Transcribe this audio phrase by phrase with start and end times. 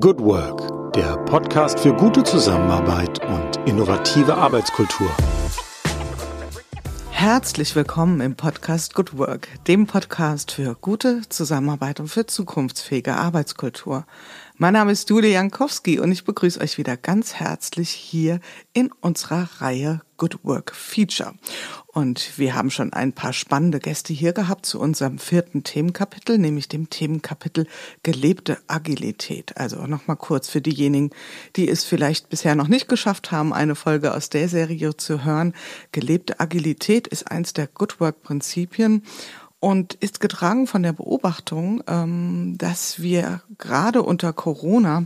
[0.00, 5.10] Good Work, der Podcast für gute Zusammenarbeit und innovative Arbeitskultur.
[7.10, 14.06] Herzlich willkommen im Podcast Good Work, dem Podcast für gute Zusammenarbeit und für zukunftsfähige Arbeitskultur.
[14.62, 18.38] Mein Name ist Julia Jankowski und ich begrüße euch wieder ganz herzlich hier
[18.72, 21.34] in unserer Reihe Good Work Feature.
[21.88, 26.68] Und wir haben schon ein paar spannende Gäste hier gehabt zu unserem vierten Themenkapitel, nämlich
[26.68, 27.66] dem Themenkapitel
[28.04, 29.56] gelebte Agilität.
[29.56, 31.10] Also nochmal kurz für diejenigen,
[31.56, 35.54] die es vielleicht bisher noch nicht geschafft haben, eine Folge aus der Serie zu hören.
[35.90, 39.02] Gelebte Agilität ist eins der Good Work Prinzipien
[39.62, 45.04] und ist getragen von der Beobachtung, ähm, dass wir gerade unter Corona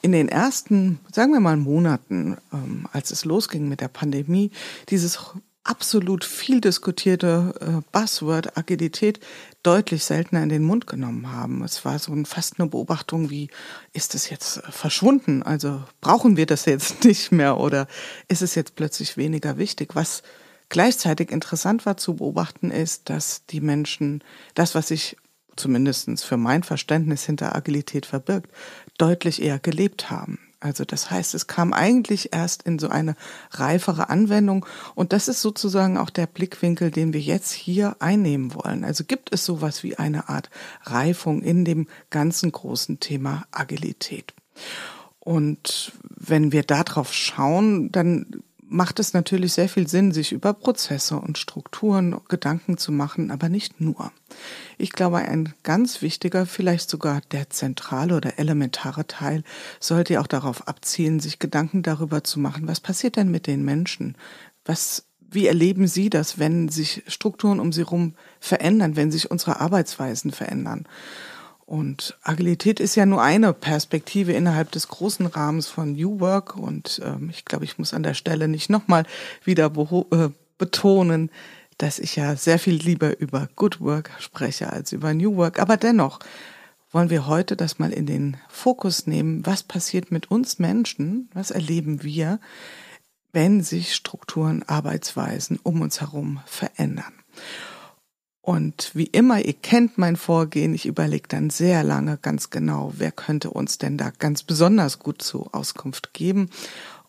[0.00, 4.50] in den ersten, sagen wir mal, Monaten, ähm, als es losging mit der Pandemie,
[4.88, 5.20] dieses
[5.62, 9.20] absolut viel diskutierte äh, Buzzword Agilität
[9.62, 11.62] deutlich seltener in den Mund genommen haben.
[11.62, 13.50] Es war so ein, fast eine Beobachtung wie,
[13.92, 15.44] ist es jetzt verschwunden?
[15.44, 17.86] Also brauchen wir das jetzt nicht mehr oder
[18.26, 19.90] ist es jetzt plötzlich weniger wichtig?
[19.94, 20.24] Was
[20.72, 25.18] gleichzeitig interessant war zu beobachten, ist, dass die Menschen das, was sich
[25.54, 28.50] zumindestens für mein Verständnis hinter Agilität verbirgt,
[28.96, 30.38] deutlich eher gelebt haben.
[30.60, 33.16] Also das heißt, es kam eigentlich erst in so eine
[33.50, 38.82] reifere Anwendung und das ist sozusagen auch der Blickwinkel, den wir jetzt hier einnehmen wollen.
[38.82, 40.48] Also gibt es sowas wie eine Art
[40.84, 44.32] Reifung in dem ganzen großen Thema Agilität.
[45.18, 51.16] Und wenn wir darauf schauen, dann macht es natürlich sehr viel Sinn, sich über Prozesse
[51.16, 54.12] und Strukturen Gedanken zu machen, aber nicht nur.
[54.78, 59.44] Ich glaube, ein ganz wichtiger, vielleicht sogar der zentrale oder elementare Teil
[59.78, 64.16] sollte auch darauf abzielen, sich Gedanken darüber zu machen, was passiert denn mit den Menschen?
[64.64, 65.04] Was
[65.34, 70.30] wie erleben Sie das, wenn sich Strukturen um Sie herum verändern, wenn sich unsere Arbeitsweisen
[70.30, 70.86] verändern?
[71.66, 76.56] Und Agilität ist ja nur eine Perspektive innerhalb des großen Rahmens von New Work.
[76.56, 79.04] Und ähm, ich glaube, ich muss an der Stelle nicht nochmal
[79.44, 80.28] wieder äh,
[80.58, 81.30] betonen,
[81.78, 85.60] dass ich ja sehr viel lieber über Good Work spreche als über New Work.
[85.60, 86.18] Aber dennoch
[86.92, 89.44] wollen wir heute das mal in den Fokus nehmen.
[89.46, 91.30] Was passiert mit uns Menschen?
[91.32, 92.38] Was erleben wir,
[93.32, 97.14] wenn sich Strukturen, Arbeitsweisen um uns herum verändern?
[98.42, 103.12] Und wie immer, ihr kennt mein Vorgehen, ich überlege dann sehr lange ganz genau, wer
[103.12, 106.50] könnte uns denn da ganz besonders gut zu Auskunft geben.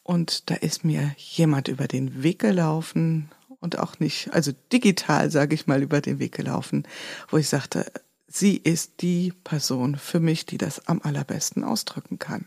[0.04, 5.56] Und da ist mir jemand über den Weg gelaufen und auch nicht, also digital sage
[5.56, 6.84] ich mal, über den Weg gelaufen,
[7.30, 7.92] wo ich sagte,
[8.34, 12.46] sie ist die Person für mich, die das am allerbesten ausdrücken kann.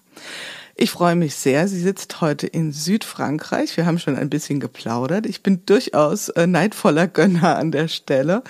[0.74, 1.68] Ich freue mich sehr.
[1.68, 3.76] Sie sitzt heute in Südfrankreich.
[3.76, 5.26] Wir haben schon ein bisschen geplaudert.
[5.26, 8.42] Ich bin durchaus äh, neidvoller Gönner an der Stelle.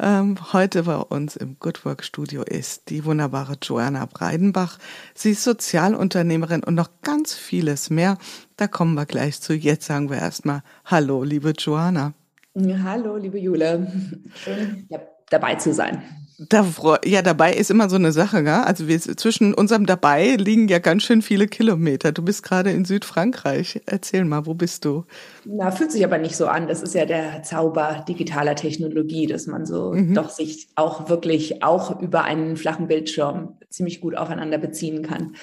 [0.00, 4.78] Ähm, heute bei uns im Good Work Studio ist die wunderbare Joanna Breidenbach.
[5.14, 8.18] Sie ist Sozialunternehmerin und noch ganz vieles mehr.
[8.56, 9.54] Da kommen wir gleich zu.
[9.54, 12.12] Jetzt sagen wir erstmal Hallo, liebe Joanna.
[12.54, 13.90] Hallo, liebe Jule.
[14.34, 14.88] Schön
[15.30, 16.02] dabei zu sein.
[16.48, 16.66] Da,
[17.04, 18.52] ja, dabei ist immer so eine Sache, gell?
[18.52, 22.12] Also wir, zwischen unserem dabei liegen ja ganz schön viele Kilometer.
[22.12, 23.82] Du bist gerade in Südfrankreich.
[23.86, 25.04] Erzähl mal, wo bist du?
[25.44, 26.68] Na, fühlt sich aber nicht so an.
[26.68, 30.14] Das ist ja der Zauber digitaler Technologie, dass man so mhm.
[30.14, 35.34] doch sich auch wirklich auch über einen flachen Bildschirm ziemlich gut aufeinander beziehen kann.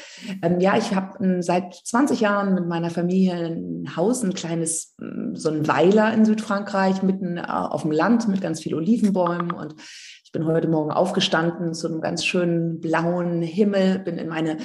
[0.42, 4.96] Ähm, ja, ich habe ähm, seit 20 Jahren mit meiner Familie ein Haus, ein kleines,
[5.02, 9.52] ähm, so ein Weiler in Südfrankreich, mitten äh, auf dem Land mit ganz vielen Olivenbäumen
[9.52, 9.76] und
[10.30, 14.58] ich bin heute Morgen aufgestanden zu einem ganz schönen blauen Himmel, bin in meine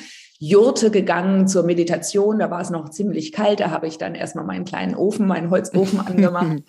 [0.47, 2.39] Jurte gegangen zur Meditation.
[2.39, 3.61] Da war es noch ziemlich kalt.
[3.61, 6.63] Da habe ich dann erstmal meinen kleinen Ofen, meinen Holzofen angemacht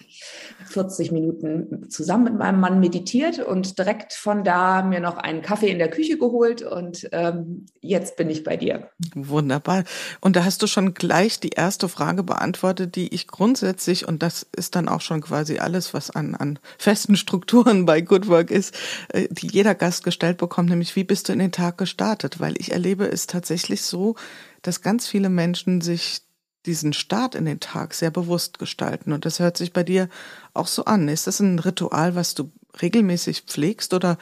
[0.66, 5.70] 40 Minuten zusammen mit meinem Mann meditiert und direkt von da mir noch einen Kaffee
[5.70, 8.90] in der Küche geholt und ähm, jetzt bin ich bei dir.
[9.14, 9.84] Wunderbar.
[10.22, 14.46] Und da hast du schon gleich die erste Frage beantwortet, die ich grundsätzlich, und das
[14.56, 18.76] ist dann auch schon quasi alles, was an, an festen Strukturen bei Good Work ist,
[19.10, 22.40] äh, die jeder Gast gestellt bekommt, nämlich wie bist du in den Tag gestartet?
[22.40, 24.16] Weil ich erlebe es tatsächlich so,
[24.62, 26.22] dass ganz viele Menschen sich
[26.66, 29.14] diesen Start in den Tag sehr bewusst gestalten.
[29.14, 30.10] Und das hört sich bei dir
[30.54, 31.08] auch so an.
[31.08, 32.52] Ist das ein Ritual, was du
[32.82, 34.18] regelmäßig pflegst oder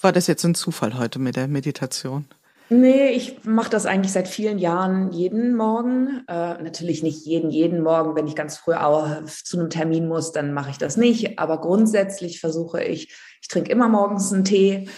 [0.00, 2.26] war das jetzt ein Zufall heute mit der Meditation?
[2.70, 6.22] Nee, ich mache das eigentlich seit vielen Jahren jeden Morgen.
[6.28, 8.14] Äh, natürlich nicht jeden, jeden Morgen.
[8.14, 11.38] Wenn ich ganz früh auch zu einem Termin muss, dann mache ich das nicht.
[11.38, 14.88] Aber grundsätzlich versuche ich, ich trinke immer morgens einen Tee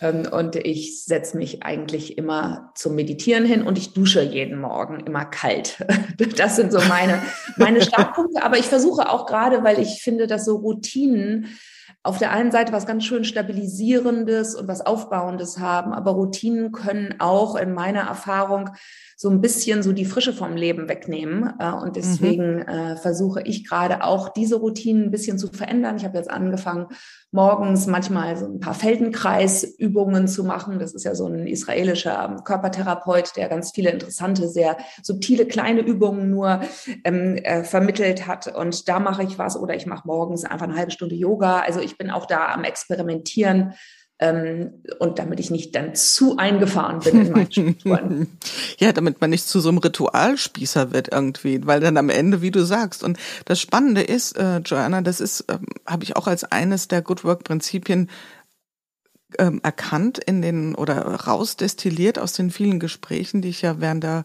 [0.00, 5.00] ähm, und ich setze mich eigentlich immer zum Meditieren hin und ich dusche jeden Morgen
[5.00, 5.78] immer kalt.
[6.36, 7.22] Das sind so meine,
[7.56, 8.42] meine Startpunkte.
[8.42, 11.46] Aber ich versuche auch gerade, weil ich finde, dass so Routinen
[12.02, 17.16] auf der einen Seite was ganz schön Stabilisierendes und was Aufbauendes haben, aber Routinen können
[17.18, 18.70] auch in meiner Erfahrung
[19.20, 21.52] so ein bisschen so die Frische vom Leben wegnehmen.
[21.58, 22.68] Äh, und deswegen mhm.
[22.68, 25.96] äh, versuche ich gerade auch diese Routinen ein bisschen zu verändern.
[25.96, 26.86] Ich habe jetzt angefangen,
[27.30, 30.78] morgens manchmal so ein paar Feldenkreisübungen zu machen.
[30.78, 36.30] Das ist ja so ein israelischer Körpertherapeut, der ganz viele interessante, sehr subtile kleine Übungen
[36.30, 36.60] nur
[37.04, 38.56] ähm, äh, vermittelt hat.
[38.56, 41.60] Und da mache ich was oder ich mache morgens einfach eine halbe Stunde Yoga.
[41.60, 43.74] Also ich bin auch da am Experimentieren
[44.20, 48.38] ähm, und damit ich nicht dann zu eingefahren bin in meinen Strukturen.
[48.78, 52.50] ja, damit man nicht zu so einem Ritualspießer wird irgendwie, weil dann am Ende, wie
[52.50, 56.44] du sagst, und das Spannende ist, äh, Joanna, das ist, ähm, habe ich auch als
[56.44, 58.10] eines der Good Work Prinzipien
[59.38, 64.24] ähm, erkannt in den oder rausdestilliert aus den vielen Gesprächen, die ich ja während der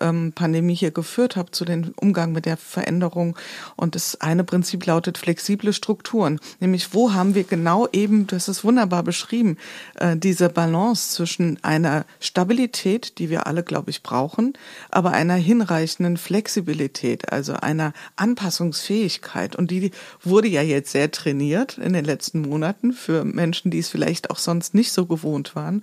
[0.00, 3.36] ähm, Pandemie hier geführt habe zu den Umgang mit der Veränderung.
[3.76, 6.40] Und das eine Prinzip lautet flexible Strukturen.
[6.60, 9.56] Nämlich, wo haben wir genau eben, das ist wunderbar beschrieben,
[9.96, 14.54] äh, diese Balance zwischen einer Stabilität, die wir alle, glaube ich, brauchen,
[14.90, 19.56] aber einer hinreichenden Flexibilität, also einer Anpassungsfähigkeit.
[19.56, 19.90] Und die
[20.22, 24.38] wurde ja jetzt sehr trainiert in den letzten Monaten für Menschen, die es vielleicht auch
[24.44, 25.82] sonst nicht so gewohnt waren.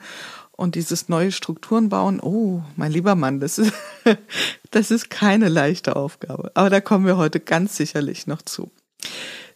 [0.52, 3.74] Und dieses neue Strukturen bauen, oh, mein lieber Mann, das ist,
[4.72, 6.52] das ist keine leichte Aufgabe.
[6.54, 8.72] Aber da kommen wir heute ganz sicherlich noch zu.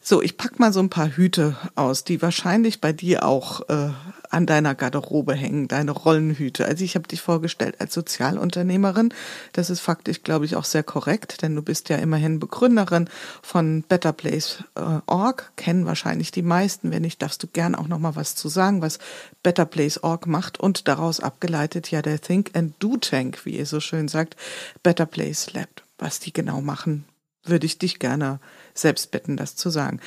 [0.01, 3.89] So, ich pack mal so ein paar Hüte aus, die wahrscheinlich bei dir auch äh,
[4.35, 6.65] an deiner Garderobe hängen, deine Rollenhüte.
[6.65, 9.13] Also ich habe dich vorgestellt als Sozialunternehmerin.
[9.53, 13.09] Das ist faktisch, glaube ich, auch sehr korrekt, denn du bist ja immerhin Begründerin
[13.41, 15.53] von Better Place.org.
[15.55, 16.91] Kennen wahrscheinlich die meisten.
[16.91, 18.99] Wenn nicht, darfst du gern auch noch mal was zu sagen, was
[19.41, 23.79] Better Place.org macht und daraus abgeleitet ja der Think and Do Tank, wie ihr so
[23.79, 24.35] schön sagt,
[24.83, 25.69] Better Place Lab.
[25.97, 27.05] Was die genau machen,
[27.45, 28.41] würde ich dich gerne
[28.73, 30.01] selbst bitten, das zu sagen.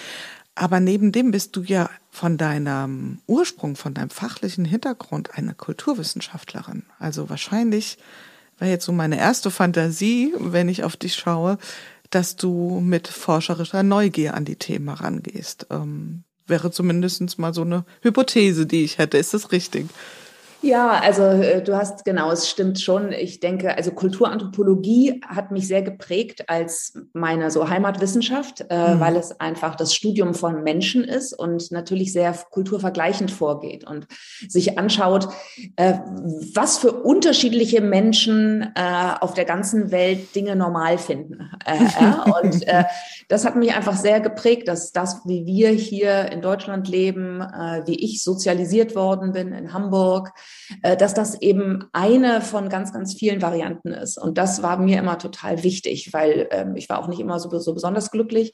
[0.58, 6.82] Aber neben dem bist du ja von deinem Ursprung, von deinem fachlichen Hintergrund eine Kulturwissenschaftlerin.
[6.98, 7.96] Also wahrscheinlich
[8.58, 11.58] wäre jetzt so meine erste Fantasie, wenn ich auf dich schaue,
[12.10, 15.68] dass du mit forscherischer Neugier an die Themen herangehst.
[15.70, 19.16] Ähm, wäre zumindest mal so eine Hypothese, die ich hätte.
[19.16, 19.86] Ist das richtig?
[20.60, 23.12] Ja, also äh, du hast genau, es stimmt schon.
[23.12, 29.00] Ich denke, also Kulturanthropologie hat mich sehr geprägt als meine so Heimatwissenschaft, äh, mhm.
[29.00, 34.08] weil es einfach das Studium von Menschen ist und natürlich sehr kulturvergleichend vorgeht und
[34.48, 35.28] sich anschaut,
[35.76, 35.94] äh,
[36.54, 41.52] was für unterschiedliche Menschen äh, auf der ganzen Welt Dinge normal finden.
[41.66, 42.82] Äh, und äh,
[43.28, 47.40] das hat mich einfach sehr geprägt, dass das, wie wir hier in Deutschland leben,
[47.84, 50.32] wie ich sozialisiert worden bin in Hamburg,
[50.98, 54.18] dass das eben eine von ganz, ganz vielen Varianten ist.
[54.18, 57.56] Und das war mir immer total wichtig, weil ähm, ich war auch nicht immer so,
[57.58, 58.52] so besonders glücklich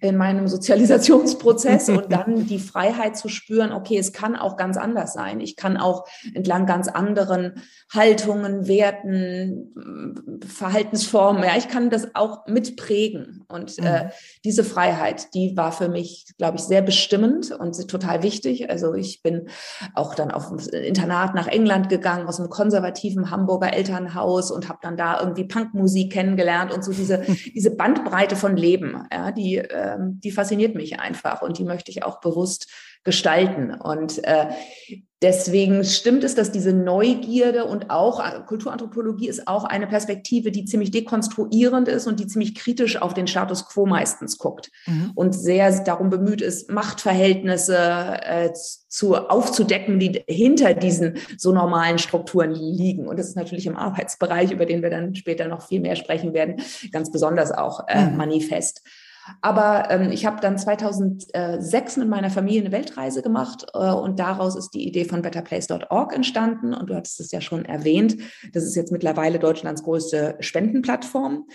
[0.00, 5.12] in meinem Sozialisationsprozess und dann die Freiheit zu spüren, okay, es kann auch ganz anders
[5.14, 5.40] sein.
[5.40, 7.62] Ich kann auch entlang ganz anderen
[7.92, 13.44] Haltungen, Werten, Verhaltensformen, ja, ich kann das auch mitprägen.
[13.48, 14.10] Und äh, mhm.
[14.44, 18.70] diese Freiheit, die war für mich, glaube ich, sehr bestimmend und total wichtig.
[18.70, 19.48] Also ich bin
[19.94, 24.96] auch dann auf Internat nach England gegangen, aus einem konservativen Hamburger Elternhaus und habe dann
[24.96, 27.18] da irgendwie Punkmusik kennengelernt und so diese,
[27.54, 32.02] diese Bandbreite von Leben, ja, die, ähm, die fasziniert mich einfach und die möchte ich
[32.02, 32.70] auch bewusst
[33.04, 33.74] gestalten.
[33.74, 34.48] Und äh,
[35.24, 40.66] deswegen stimmt es, dass diese Neugierde und auch äh, Kulturanthropologie ist auch eine Perspektive, die
[40.66, 45.12] ziemlich dekonstruierend ist und die ziemlich kritisch auf den Status quo meistens guckt mhm.
[45.14, 48.52] und sehr darum bemüht ist, Machtverhältnisse äh,
[48.88, 53.08] zu aufzudecken, die hinter diesen so normalen Strukturen liegen.
[53.08, 56.34] Und das ist natürlich im Arbeitsbereich, über den wir dann später noch viel mehr sprechen
[56.34, 56.56] werden,
[56.92, 58.18] ganz besonders auch äh, mhm.
[58.18, 58.82] manifest.
[59.40, 64.56] Aber ähm, ich habe dann 2006 mit meiner Familie eine Weltreise gemacht äh, und daraus
[64.56, 66.74] ist die Idee von betterplace.org entstanden.
[66.74, 68.16] Und du hattest es ja schon erwähnt.
[68.52, 71.46] Das ist jetzt mittlerweile Deutschlands größte Spendenplattform.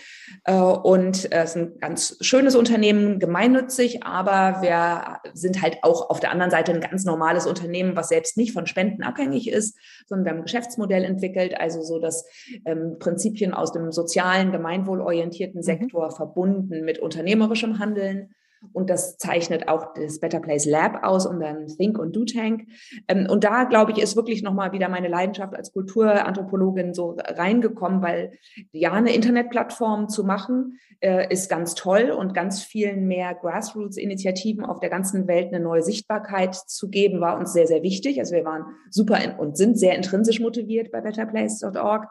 [0.45, 6.09] Äh, und äh, es ist ein ganz schönes Unternehmen, gemeinnützig, aber wir sind halt auch
[6.09, 9.77] auf der anderen Seite ein ganz normales Unternehmen, was selbst nicht von Spenden abhängig ist,
[10.07, 12.25] sondern wir haben ein Geschäftsmodell entwickelt, also so dass
[12.65, 15.63] ähm, Prinzipien aus dem sozialen, gemeinwohlorientierten mhm.
[15.63, 18.33] Sektor verbunden mit unternehmerischen ökonomischem Handeln.
[18.73, 22.67] Und das zeichnet auch das Better Place Lab aus, und dann Think und Do Tank.
[23.07, 28.01] Ähm, und da, glaube ich, ist wirklich nochmal wieder meine Leidenschaft als Kulturanthropologin so reingekommen,
[28.01, 28.31] weil
[28.71, 34.79] ja, eine Internetplattform zu machen, äh, ist ganz toll und ganz vielen mehr Grassroots-Initiativen auf
[34.79, 38.19] der ganzen Welt eine neue Sichtbarkeit zu geben, war uns sehr, sehr wichtig.
[38.19, 42.07] Also wir waren super und sind sehr intrinsisch motiviert bei betterplace.org.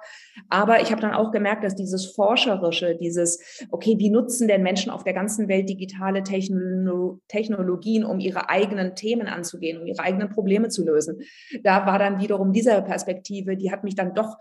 [0.48, 4.90] Aber ich habe dann auch gemerkt, dass dieses Forscherische, dieses, okay, wie nutzen denn Menschen
[4.90, 10.00] auf der ganzen Welt digitale Technologien, Techno Technologien, um ihre eigenen Themen anzugehen, um ihre
[10.00, 11.20] eigenen Probleme zu lösen.
[11.62, 14.36] Da war dann wiederum diese Perspektive, die hat mich dann doch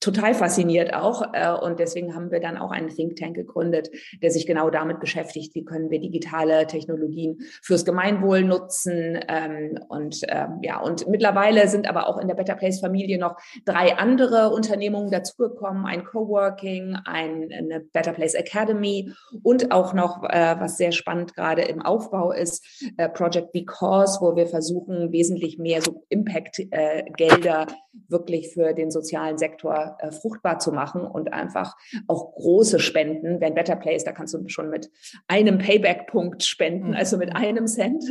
[0.00, 1.22] total fasziniert auch.
[1.32, 3.90] Äh, und deswegen haben wir dann auch einen Think Tank gegründet,
[4.22, 9.20] der sich genau damit beschäftigt, wie können wir digitale Technologien fürs Gemeinwohl nutzen.
[9.28, 13.36] Ähm, und ähm, ja, und mittlerweile sind aber auch in der Better Place Familie noch
[13.64, 20.56] drei andere Unternehmungen dazugekommen, ein Coworking, ein, eine Better Place Academy und auch noch, äh,
[20.58, 22.64] was sehr spannend gerade im Aufbau ist,
[22.96, 27.66] äh, Project Because, wo wir versuchen, wesentlich mehr so Impact-Gelder
[28.08, 33.40] wirklich für den sozialen Sektor äh, fruchtbar zu machen und einfach auch große Spenden.
[33.40, 34.90] Wenn Better Place, da kannst du schon mit
[35.26, 36.94] einem Payback-Punkt spenden, mhm.
[36.94, 38.04] also mit einem Cent.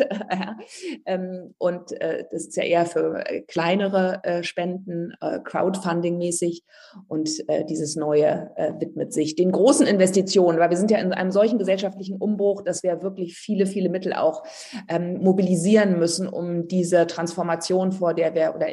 [1.05, 6.63] ähm, und äh, das ist ja eher für äh, kleinere äh, Spenden, äh, Crowdfunding-mäßig.
[7.07, 11.31] Und äh, dieses Neue widmet sich den großen Investitionen, weil wir sind ja in einem
[11.31, 14.43] solchen gesellschaftlichen Umbruch, dass wir wirklich viele, viele Mittel auch
[14.87, 18.67] ähm, mobilisieren müssen, um diese Transformation, vor der wir oder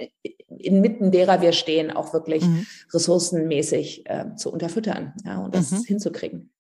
[0.59, 5.85] inmitten derer wir stehen, auch wirklich mhm ressourcenmäßig äh, zu unterfüttern ja, und das mhm.
[5.85, 6.51] hinzukriegen.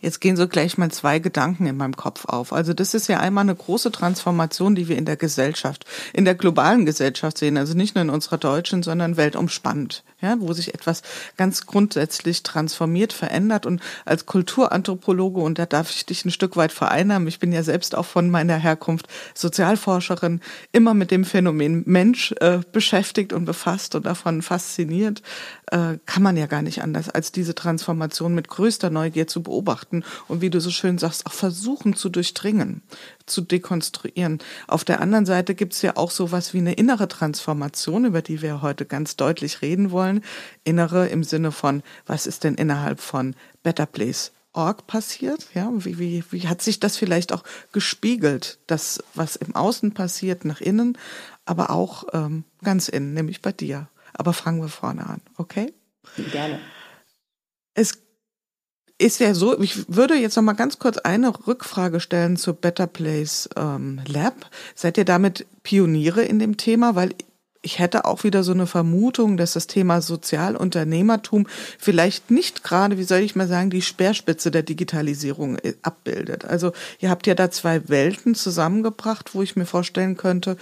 [0.00, 2.52] Jetzt gehen so gleich mal zwei Gedanken in meinem Kopf auf.
[2.52, 6.34] Also das ist ja einmal eine große Transformation, die wir in der Gesellschaft, in der
[6.34, 11.02] globalen Gesellschaft sehen, also nicht nur in unserer deutschen, sondern weltumspannend ja, wo sich etwas
[11.36, 13.66] ganz grundsätzlich transformiert, verändert.
[13.66, 17.62] Und als Kulturanthropologe, und da darf ich dich ein Stück weit vereinnahmen, ich bin ja
[17.62, 20.40] selbst auch von meiner Herkunft Sozialforscherin,
[20.72, 25.22] immer mit dem Phänomen Mensch äh, beschäftigt und befasst und davon fasziniert,
[25.68, 30.04] äh, kann man ja gar nicht anders, als diese Transformation mit größter Neugier zu beobachten
[30.28, 32.82] und wie du so schön sagst, auch versuchen zu durchdringen
[33.30, 34.40] zu dekonstruieren.
[34.66, 38.42] Auf der anderen Seite gibt es ja auch sowas wie eine innere Transformation, über die
[38.42, 40.22] wir heute ganz deutlich reden wollen.
[40.64, 45.46] Innere im Sinne von, was ist denn innerhalb von Better Place Org passiert?
[45.54, 50.44] Ja, wie, wie, wie hat sich das vielleicht auch gespiegelt, das, was im Außen passiert,
[50.44, 50.98] nach innen,
[51.44, 53.88] aber auch ähm, ganz innen, nämlich bei dir.
[54.12, 55.72] Aber fangen wir vorne an, okay?
[56.32, 56.58] Gerne.
[57.74, 58.02] Es
[59.00, 62.86] ist ja so, ich würde jetzt noch mal ganz kurz eine Rückfrage stellen zur Better
[62.86, 64.34] Place ähm, Lab.
[64.74, 66.94] Seid ihr damit Pioniere in dem Thema?
[66.94, 67.14] Weil
[67.62, 71.46] ich hätte auch wieder so eine Vermutung, dass das Thema Sozialunternehmertum
[71.78, 76.44] vielleicht nicht gerade, wie soll ich mal sagen, die Speerspitze der Digitalisierung äh, abbildet.
[76.44, 80.56] Also ihr habt ja da zwei Welten zusammengebracht, wo ich mir vorstellen könnte,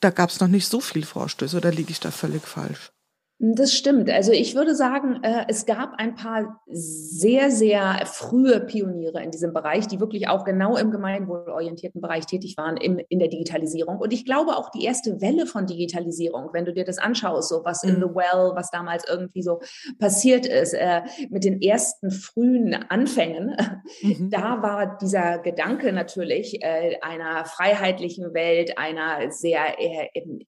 [0.00, 2.92] da gab es noch nicht so viel Vorstöße oder liege ich da völlig falsch?
[3.40, 4.10] Das stimmt.
[4.10, 9.52] Also ich würde sagen, äh, es gab ein paar sehr, sehr frühe Pioniere in diesem
[9.52, 13.98] Bereich, die wirklich auch genau im gemeinwohlorientierten Bereich tätig waren im, in der Digitalisierung.
[13.98, 17.64] Und ich glaube auch die erste Welle von Digitalisierung, wenn du dir das anschaust, so
[17.64, 17.90] was mhm.
[17.90, 19.60] in the well, was damals irgendwie so
[20.00, 23.56] passiert ist, äh, mit den ersten frühen Anfängen,
[24.02, 24.30] mhm.
[24.32, 29.76] da war dieser Gedanke natürlich äh, einer freiheitlichen Welt, einer sehr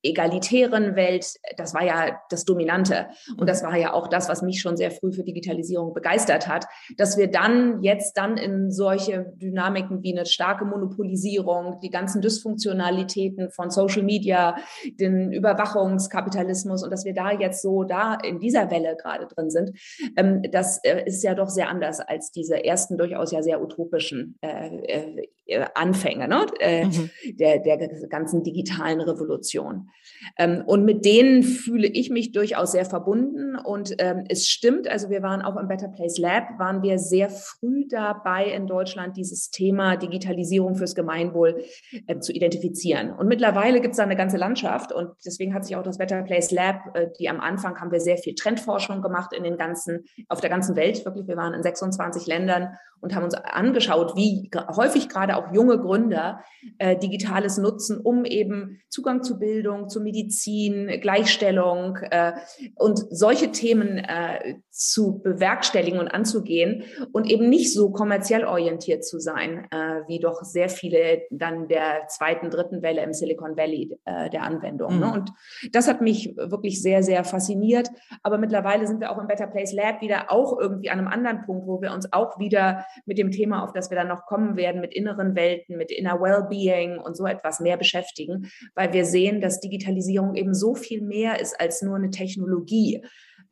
[0.03, 3.09] egalitären Welt, das war ja das Dominante Dominante.
[3.37, 6.67] Und das war ja auch das, was mich schon sehr früh für Digitalisierung begeistert hat,
[6.97, 13.51] dass wir dann jetzt dann in solche Dynamiken wie eine starke Monopolisierung, die ganzen Dysfunktionalitäten
[13.51, 14.57] von Social Media,
[14.99, 19.71] den Überwachungskapitalismus und dass wir da jetzt so da in dieser Welle gerade drin sind,
[20.17, 24.39] ähm, das äh, ist ja doch sehr anders als diese ersten durchaus ja sehr utopischen
[24.41, 25.29] äh, äh,
[25.75, 26.47] Anfänge ne?
[26.61, 27.11] mhm.
[27.37, 27.79] der, der
[28.09, 29.91] ganzen digitalen Revolution.
[30.39, 33.57] Ähm, und mit denen fühle ich mich durchaus sehr verbunden.
[33.57, 37.31] Und ähm, es stimmt, also wir waren auch im Better Place Lab, waren wir sehr
[37.31, 41.65] früh dabei in Deutschland, dieses Thema Digitalisierung fürs Gemeinwohl
[42.07, 43.13] äh, zu identifizieren.
[43.13, 46.23] Und mittlerweile gibt es da eine ganze Landschaft und deswegen hat sich auch das Better
[46.23, 50.05] Place Lab, äh, die am Anfang haben wir sehr viel Trendforschung gemacht in den ganzen,
[50.29, 51.27] auf der ganzen Welt, wirklich.
[51.27, 56.43] Wir waren in 26 Ländern und haben uns angeschaut, wie häufig gerade auch junge Gründer
[56.79, 62.33] äh, Digitales nutzen, um eben Zugang zu Bildung, zu Medizin, Gleichstellung äh,
[62.75, 69.19] und solche Themen äh, zu bewerkstelligen und anzugehen und eben nicht so kommerziell orientiert zu
[69.19, 74.31] sein, äh, wie doch sehr viele dann der zweiten, dritten Welle im Silicon Valley äh,
[74.31, 74.99] der Anwendung.
[74.99, 75.07] Ne?
[75.07, 75.13] Mhm.
[75.13, 75.13] Ne?
[75.13, 75.31] Und
[75.73, 77.89] das hat mich wirklich sehr, sehr fasziniert.
[78.23, 81.43] Aber mittlerweile sind wir auch im Better Place Lab wieder auch irgendwie an einem anderen
[81.43, 84.57] Punkt, wo wir uns auch wieder mit dem Thema, auf das wir dann noch kommen
[84.57, 89.41] werden, mit inneren Welten, mit Inner Wellbeing und so etwas mehr beschäftigen, weil wir sehen,
[89.41, 93.03] dass Digitalisierung eben so viel mehr ist als nur eine Technologie.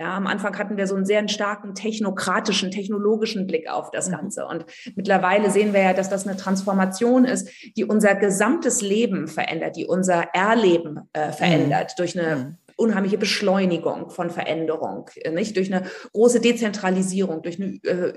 [0.00, 4.12] Ja, am Anfang hatten wir so einen sehr starken technokratischen, technologischen Blick auf das mhm.
[4.12, 4.47] Ganze.
[4.47, 4.64] Und
[4.95, 9.87] mittlerweile sehen wir ja, dass das eine Transformation ist, die unser gesamtes Leben verändert, die
[9.87, 11.97] unser Erleben äh, verändert mhm.
[11.97, 15.57] durch eine mhm unheimliche Beschleunigung von Veränderung, äh, nicht?
[15.57, 18.13] Durch eine große Dezentralisierung, durch eine äh,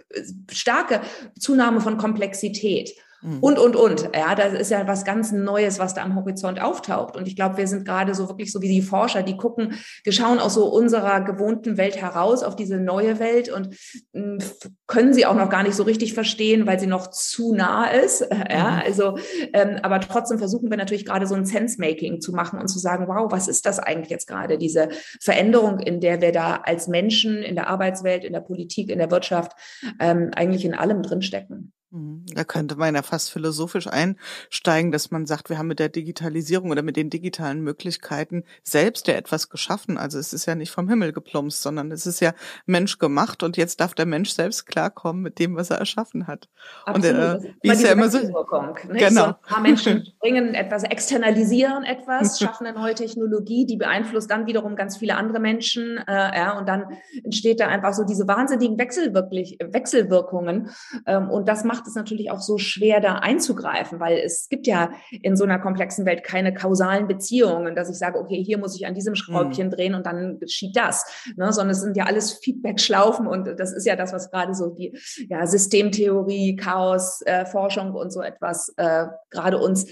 [0.52, 1.02] starke
[1.40, 2.94] Zunahme von Komplexität.
[3.22, 3.40] Mhm.
[3.40, 4.10] Und, und, und.
[4.16, 7.16] Ja, das ist ja was ganz Neues, was da am Horizont auftaucht.
[7.16, 10.14] Und ich glaube, wir sind gerade so wirklich so wie die Forscher, die gucken, wir
[10.14, 13.76] schauen aus so unserer gewohnten Welt heraus auf diese neue Welt und
[14.14, 14.40] hm,
[14.88, 18.28] können sie auch noch gar nicht so richtig verstehen, weil sie noch zu nah ist.
[18.52, 18.82] Ja, mhm.
[18.86, 19.18] also,
[19.54, 23.08] ähm, aber trotzdem versuchen wir natürlich gerade so ein Sense-Making zu machen und zu sagen,
[23.08, 24.90] wow, was ist das eigentlich jetzt gerade, diese
[25.22, 29.12] Veränderung, in der wir da als Menschen in der Arbeitswelt, in der Politik, in der
[29.12, 29.54] Wirtschaft
[30.00, 31.72] ähm, eigentlich in allem drinstecken.
[31.92, 32.26] Mhm.
[32.34, 36.72] Da könnte man ja fast philosophisch einsteigen, dass man sagt, wir haben mit der Digitalisierung
[36.72, 39.98] oder mit den digitalen Möglichkeiten selbst ja etwas geschaffen.
[39.98, 42.34] Also es ist ja nicht vom Himmel geplumpst, sondern es ist ja
[42.66, 46.48] menschgemacht und jetzt darf der Mensch selbst klarkommen mit dem, was er erschaffen hat.
[46.86, 47.16] Absolut.
[47.16, 48.20] Und äh, wie ist ja immer so.
[48.20, 49.10] Genau.
[49.10, 54.46] So ein paar Menschen bringen etwas, externalisieren etwas, schaffen eine neue Technologie, die beeinflusst dann
[54.48, 55.98] wiederum ganz viele andere Menschen.
[56.08, 56.86] Äh, ja, und dann
[57.24, 60.70] entsteht da einfach so diese wahnsinnigen Wechselwirklich, Wechselwirkungen.
[61.06, 64.68] Ähm, und das macht macht es natürlich auch so schwer, da einzugreifen, weil es gibt
[64.68, 68.76] ja in so einer komplexen Welt keine kausalen Beziehungen, dass ich sage, okay, hier muss
[68.76, 69.72] ich an diesem Schraubchen mhm.
[69.72, 71.52] drehen und dann geschieht das, ne?
[71.52, 74.96] sondern es sind ja alles Feedback-Schlaufen und das ist ja das, was gerade so die
[75.28, 79.88] ja, Systemtheorie, Chaos, äh, Forschung und so etwas äh, gerade uns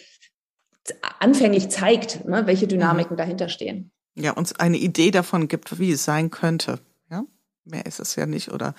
[1.20, 2.46] anfänglich zeigt, ne?
[2.46, 2.70] welche mhm.
[2.70, 3.18] Dynamiken mhm.
[3.18, 3.92] dahinter stehen.
[4.14, 6.78] Ja, uns eine Idee davon gibt, wie es sein könnte.
[7.10, 7.24] Ja,
[7.66, 8.76] mehr ist es ja nicht oder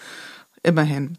[0.62, 1.19] immerhin.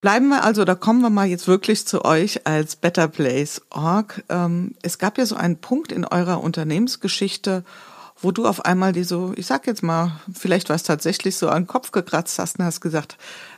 [0.00, 4.22] Bleiben wir also, da kommen wir mal jetzt wirklich zu euch als Better Place Org.
[4.28, 7.64] Ähm, es gab ja so einen Punkt in eurer Unternehmensgeschichte,
[8.20, 11.48] wo du auf einmal die so, ich sag jetzt mal, vielleicht war es tatsächlich so
[11.48, 13.16] an den Kopf gekratzt hast und hast gesagt,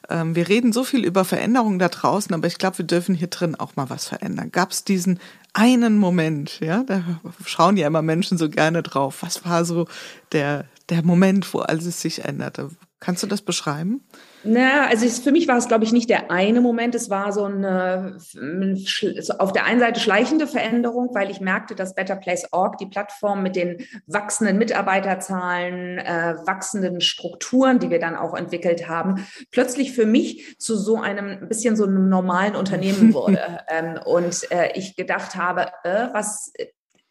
[0.09, 3.29] ähm, wir reden so viel über Veränderungen da draußen, aber ich glaube, wir dürfen hier
[3.29, 4.51] drin auch mal was verändern.
[4.51, 5.21] Gab es diesen
[5.53, 7.03] einen Moment, ja, da
[7.45, 9.19] schauen ja immer Menschen so gerne drauf.
[9.21, 9.89] Was war so
[10.33, 12.71] der, der Moment, wo alles sich änderte?
[13.01, 14.05] Kannst du das beschreiben?
[14.45, 16.95] Na, also ich, für mich war es, glaube ich, nicht der eine Moment.
[16.95, 18.19] Es war so eine
[19.39, 23.43] auf der einen Seite schleichende Veränderung, weil ich merkte, dass Better Place Org, die Plattform
[23.43, 30.05] mit den wachsenden Mitarbeiterzahlen, äh, wachsenden Strukturen, die wir dann auch entwickelt haben, plötzlich für
[30.05, 33.61] mich zu so einem bisschen so einem normalen Unternehmen wurde.
[33.69, 36.53] ähm, und äh, ich gedacht habe, äh, was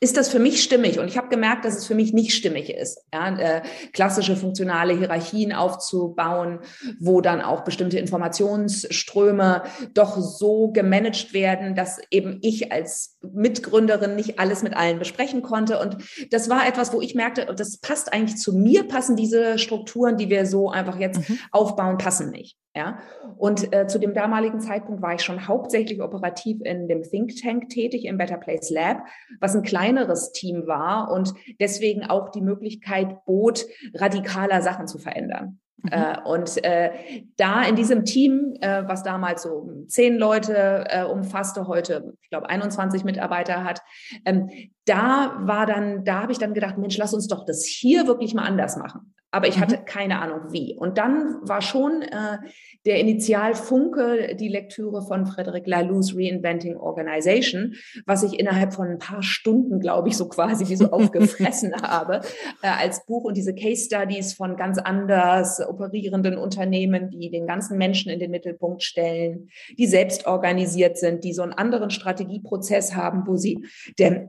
[0.01, 0.99] ist das für mich stimmig?
[0.99, 4.97] Und ich habe gemerkt, dass es für mich nicht stimmig ist, ja, äh, klassische funktionale
[4.97, 6.59] Hierarchien aufzubauen,
[6.99, 14.39] wo dann auch bestimmte Informationsströme doch so gemanagt werden, dass eben ich als Mitgründerin nicht
[14.39, 15.79] alles mit allen besprechen konnte.
[15.79, 15.97] Und
[16.31, 20.29] das war etwas, wo ich merkte, das passt eigentlich zu mir, passen diese Strukturen, die
[20.29, 21.39] wir so einfach jetzt mhm.
[21.51, 22.57] aufbauen, passen nicht.
[22.75, 22.99] Ja,
[23.38, 27.69] und äh, zu dem damaligen Zeitpunkt war ich schon hauptsächlich operativ in dem Think Tank
[27.69, 28.99] tätig, im Better Place Lab,
[29.39, 35.60] was ein kleineres Team war und deswegen auch die Möglichkeit bot, radikaler Sachen zu verändern.
[35.82, 35.91] Mhm.
[35.91, 36.91] Äh, und äh,
[37.38, 42.49] da in diesem Team, äh, was damals so zehn Leute äh, umfasste, heute, ich glaube,
[42.49, 43.82] 21 Mitarbeiter hat,
[44.25, 44.49] ähm,
[44.89, 48.34] da war dann, da habe ich dann gedacht, Mensch, lass uns doch das hier wirklich
[48.34, 49.13] mal anders machen.
[49.32, 49.86] Aber ich hatte mhm.
[49.86, 50.75] keine Ahnung wie.
[50.75, 52.38] Und dann war schon äh,
[52.86, 57.75] der Initialfunke die Lektüre von Frederic Laloux's Reinventing Organization,
[58.08, 62.21] was ich innerhalb von ein paar Stunden, glaube ich, so quasi wie so aufgefressen habe,
[62.63, 67.78] äh, als Buch und diese Case Studies von ganz anders operierenden Unternehmen, die den ganzen
[67.78, 73.28] Menschen in den Mittelpunkt stellen, die selbst organisiert sind, die so einen anderen Strategieprozess haben,
[73.28, 73.63] wo sie
[73.99, 74.25] den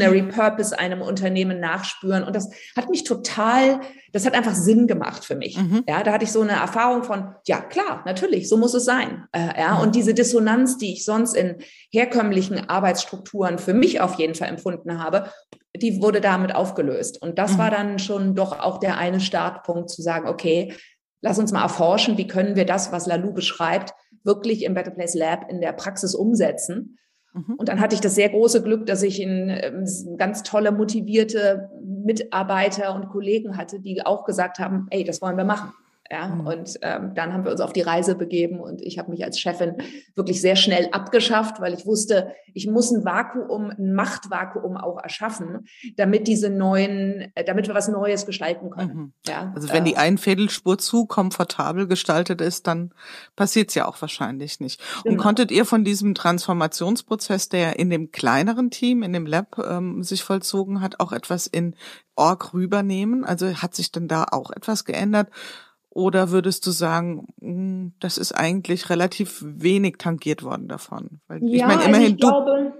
[0.00, 2.24] Evolutionary Purpose einem Unternehmen nachspüren.
[2.24, 3.80] Und das hat mich total,
[4.12, 5.58] das hat einfach Sinn gemacht für mich.
[5.58, 5.84] Mhm.
[5.88, 9.26] Ja, da hatte ich so eine Erfahrung von, ja klar, natürlich, so muss es sein.
[9.32, 9.80] Äh, ja, mhm.
[9.80, 11.56] und diese Dissonanz, die ich sonst in
[11.90, 15.30] herkömmlichen Arbeitsstrukturen für mich auf jeden Fall empfunden habe,
[15.76, 17.20] die wurde damit aufgelöst.
[17.22, 17.58] Und das mhm.
[17.58, 20.74] war dann schon doch auch der eine Startpunkt zu sagen, okay,
[21.22, 25.14] lass uns mal erforschen, wie können wir das, was Lalou beschreibt, wirklich im Better Place
[25.14, 26.98] Lab in der Praxis umsetzen.
[27.32, 27.54] Mhm.
[27.54, 29.84] Und dann hatte ich das sehr große Glück, dass ich in, ähm,
[30.16, 35.44] ganz tolle, motivierte Mitarbeiter und Kollegen hatte, die auch gesagt haben, ey, das wollen wir
[35.44, 35.72] machen.
[36.12, 36.46] Ja, mhm.
[36.46, 39.38] und ähm, dann haben wir uns auf die Reise begeben und ich habe mich als
[39.38, 39.76] Chefin
[40.16, 45.68] wirklich sehr schnell abgeschafft, weil ich wusste, ich muss ein Vakuum, ein Machtvakuum auch erschaffen,
[45.96, 48.94] damit diese neuen, äh, damit wir was Neues gestalten können.
[48.94, 49.12] Mhm.
[49.28, 52.92] Ja, also wenn äh, die Einfädelspur zu komfortabel gestaltet ist, dann
[53.36, 54.80] passiert's ja auch wahrscheinlich nicht.
[55.04, 55.22] Und genau.
[55.22, 60.24] konntet ihr von diesem Transformationsprozess, der in dem kleineren Team, in dem Lab ähm, sich
[60.24, 61.76] vollzogen hat, auch etwas in
[62.16, 63.24] Org rübernehmen?
[63.24, 65.28] Also hat sich denn da auch etwas geändert?
[65.90, 71.20] Oder würdest du sagen, hm, das ist eigentlich relativ wenig tangiert worden davon?
[71.26, 72.72] Weil ja, ich meine, immerhin, also ich du, glaube,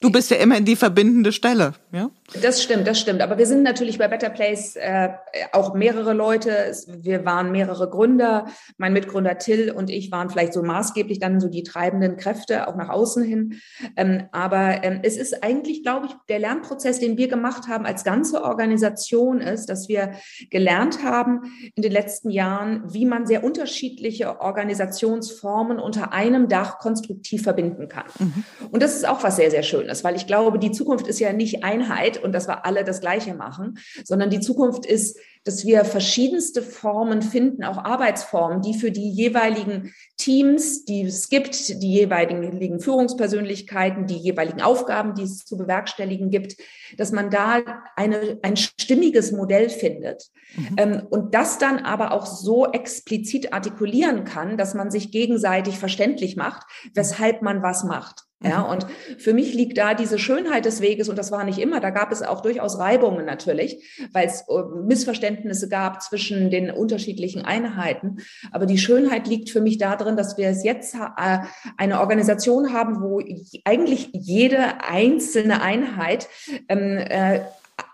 [0.00, 2.10] du bist ja immerhin die verbindende Stelle, ja?
[2.40, 3.20] Das stimmt, das stimmt.
[3.20, 5.10] Aber wir sind natürlich bei Better Place äh,
[5.52, 6.72] auch mehrere Leute.
[6.86, 8.46] Wir waren mehrere Gründer.
[8.78, 12.76] Mein Mitgründer Till und ich waren vielleicht so maßgeblich dann so die treibenden Kräfte auch
[12.76, 13.60] nach außen hin.
[13.96, 18.04] Ähm, aber ähm, es ist eigentlich, glaube ich, der Lernprozess, den wir gemacht haben als
[18.04, 20.12] ganze Organisation ist, dass wir
[20.50, 27.42] gelernt haben in den letzten Jahren, wie man sehr unterschiedliche Organisationsformen unter einem Dach konstruktiv
[27.42, 28.06] verbinden kann.
[28.18, 28.44] Mhm.
[28.70, 31.32] Und das ist auch was sehr, sehr Schönes, weil ich glaube, die Zukunft ist ja
[31.32, 35.84] nicht Einheit und dass wir alle das Gleiche machen, sondern die Zukunft ist, dass wir
[35.84, 42.78] verschiedenste Formen finden, auch Arbeitsformen, die für die jeweiligen Teams, die es gibt, die jeweiligen
[42.78, 46.56] Führungspersönlichkeiten, die jeweiligen Aufgaben, die es zu bewerkstelligen gibt,
[46.96, 47.60] dass man da
[47.96, 50.30] eine, ein stimmiges Modell findet.
[50.54, 50.76] Mhm.
[50.76, 56.36] Ähm, und das dann aber auch so explizit artikulieren kann, dass man sich gegenseitig verständlich
[56.36, 56.62] macht,
[56.94, 58.26] weshalb man was macht.
[58.44, 58.70] Ja, mhm.
[58.70, 58.86] und
[59.18, 62.12] für mich liegt da diese Schönheit des Weges, und das war nicht immer, da gab
[62.12, 68.18] es auch durchaus Reibungen natürlich, weil es äh, Missverständnisse gab zwischen den unterschiedlichen Einheiten.
[68.50, 71.38] Aber die Schönheit liegt für mich darin, dass wir es jetzt äh,
[71.76, 73.20] eine Organisation haben, wo
[73.64, 76.28] eigentlich jede einzelne Einheit
[76.68, 77.40] ähm, äh,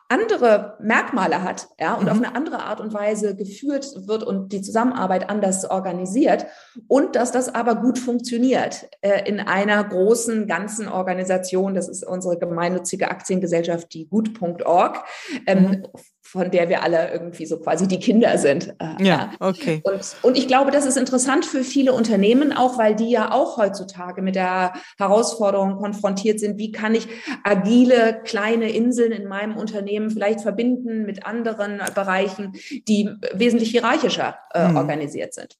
[0.08, 2.10] andere Merkmale hat, ja, und mhm.
[2.10, 6.46] auf eine andere Art und Weise geführt wird und die Zusammenarbeit anders organisiert
[6.86, 11.74] und dass das aber gut funktioniert äh, in einer großen ganzen Organisation.
[11.74, 15.04] Das ist unsere gemeinnützige Aktiengesellschaft, die gut.org.
[15.46, 15.82] Ähm, mhm
[16.30, 18.74] von der wir alle irgendwie so quasi die Kinder sind.
[18.78, 19.80] Äh, ja, okay.
[19.82, 23.56] Und, und ich glaube, das ist interessant für viele Unternehmen auch, weil die ja auch
[23.56, 27.08] heutzutage mit der Herausforderung konfrontiert sind, wie kann ich
[27.44, 32.52] agile kleine Inseln in meinem Unternehmen vielleicht verbinden mit anderen Bereichen,
[32.86, 34.76] die wesentlich hierarchischer äh, mhm.
[34.76, 35.56] organisiert sind.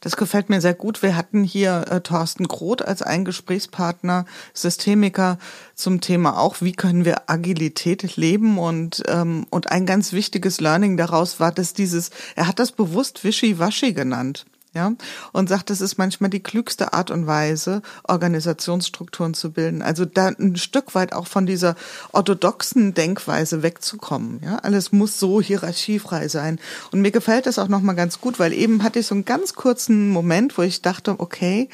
[0.00, 1.02] Das gefällt mir sehr gut.
[1.02, 5.38] Wir hatten hier äh, Thorsten Groth als einen Gesprächspartner, Systemiker
[5.74, 10.96] zum Thema auch, wie können wir Agilität leben und ähm, und ein ganz wichtiges Learning
[10.96, 14.92] daraus war, dass dieses, er hat das bewusst Wischiwaschi genannt ja,
[15.32, 19.82] und sagt, das ist manchmal die klügste Art und Weise, Organisationsstrukturen zu bilden.
[19.82, 21.74] Also da ein Stück weit auch von dieser
[22.12, 24.40] orthodoxen Denkweise wegzukommen.
[24.42, 26.58] Ja, alles muss so hierarchiefrei sein.
[26.90, 29.54] Und mir gefällt das auch nochmal ganz gut, weil eben hatte ich so einen ganz
[29.54, 31.68] kurzen Moment, wo ich dachte, okay,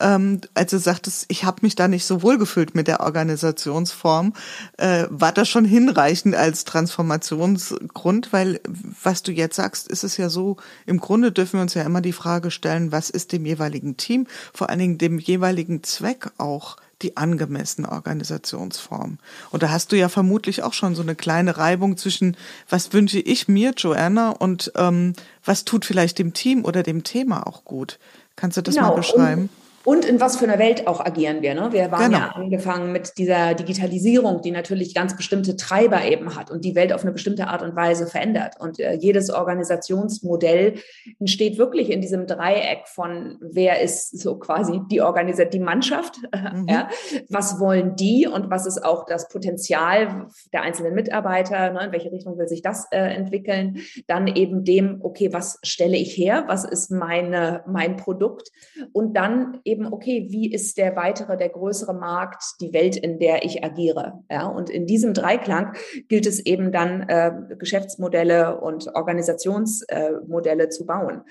[0.00, 4.34] ähm, als du sagtest, ich habe mich da nicht so wohl gefühlt mit der Organisationsform,
[4.78, 8.60] äh, war das schon hinreichend als Transformationsgrund, weil
[9.02, 12.00] was du jetzt sagst, ist es ja so, im Grunde dürfen wir uns ja immer
[12.00, 16.76] die Frage stellen, was ist dem jeweiligen Team, vor allen Dingen dem jeweiligen Zweck auch
[17.02, 19.18] die angemessene Organisationsform.
[19.50, 22.36] Und da hast du ja vermutlich auch schon so eine kleine Reibung zwischen,
[22.68, 27.46] was wünsche ich mir, Joanna, und ähm, was tut vielleicht dem Team oder dem Thema
[27.46, 27.98] auch gut.
[28.36, 28.88] Kannst du das genau.
[28.88, 29.42] mal beschreiben?
[29.42, 29.50] Und
[29.90, 31.52] und in was für einer Welt auch agieren wir.
[31.52, 31.72] Ne?
[31.72, 32.18] Wir waren genau.
[32.18, 36.92] ja angefangen mit dieser Digitalisierung, die natürlich ganz bestimmte Treiber eben hat und die Welt
[36.92, 38.54] auf eine bestimmte Art und Weise verändert.
[38.60, 40.74] Und äh, jedes Organisationsmodell
[41.18, 46.18] entsteht wirklich in diesem Dreieck von, wer ist so quasi die Organisation, die Mannschaft,
[46.54, 46.68] mhm.
[46.68, 46.88] ja?
[47.28, 51.86] was wollen die und was ist auch das Potenzial der einzelnen Mitarbeiter, ne?
[51.86, 53.78] in welche Richtung will sich das äh, entwickeln.
[54.06, 58.52] Dann eben dem, okay, was stelle ich her, was ist meine, mein Produkt
[58.92, 63.44] und dann eben, okay, wie ist der weitere, der größere Markt, die Welt, in der
[63.44, 64.22] ich agiere.
[64.30, 65.74] Ja, und in diesem Dreiklang
[66.08, 71.22] gilt es eben dann, äh, Geschäftsmodelle und Organisationsmodelle äh, zu bauen.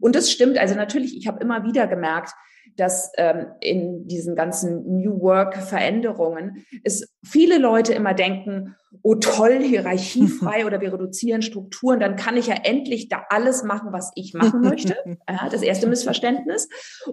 [0.00, 0.58] Und das stimmt.
[0.58, 2.32] Also natürlich, ich habe immer wieder gemerkt,
[2.78, 10.64] dass ähm, in diesen ganzen New Work-Veränderungen es viele Leute immer denken, oh toll, hierarchiefrei
[10.66, 14.60] oder wir reduzieren Strukturen, dann kann ich ja endlich da alles machen, was ich machen
[14.60, 14.96] möchte.
[15.28, 16.68] Ja, das erste Missverständnis.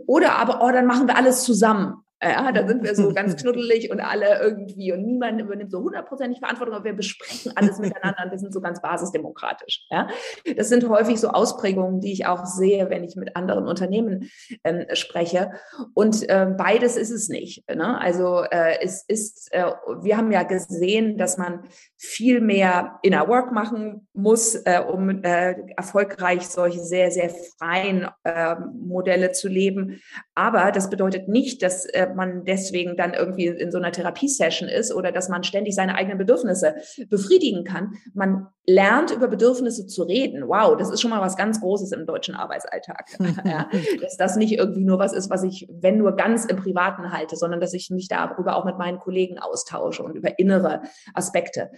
[0.06, 2.05] Oder aber, oh, dann machen wir alles zusammen.
[2.24, 6.40] Ja, da sind wir so ganz knuddelig und alle irgendwie und niemand übernimmt so hundertprozentig
[6.40, 9.86] Verantwortung, aber wir besprechen alles miteinander und wir sind so ganz basisdemokratisch.
[9.90, 10.08] Ja,
[10.56, 14.30] das sind häufig so Ausprägungen, die ich auch sehe, wenn ich mit anderen Unternehmen
[14.64, 15.52] ähm, spreche.
[15.94, 17.68] Und äh, beides ist es nicht.
[17.70, 18.00] Ne?
[18.00, 19.66] Also äh, es ist, äh,
[20.02, 21.64] wir haben ja gesehen, dass man
[21.98, 28.56] viel mehr Inner Work machen muss, äh, um äh, erfolgreich solche sehr, sehr freien äh,
[28.74, 30.02] Modelle zu leben.
[30.34, 34.94] Aber das bedeutet nicht, dass äh, man deswegen dann irgendwie in so einer Therapiesession ist
[34.94, 36.76] oder dass man ständig seine eigenen Bedürfnisse
[37.10, 37.94] befriedigen kann.
[38.14, 40.48] Man lernt über Bedürfnisse zu reden.
[40.48, 43.06] Wow, das ist schon mal was ganz Großes im deutschen Arbeitsalltag.
[43.46, 43.70] ja,
[44.02, 47.36] dass das nicht irgendwie nur was ist, was ich, wenn nur ganz im Privaten halte,
[47.36, 50.82] sondern dass ich mich darüber auch mit meinen Kollegen austausche und über innere
[51.14, 51.72] Aspekte.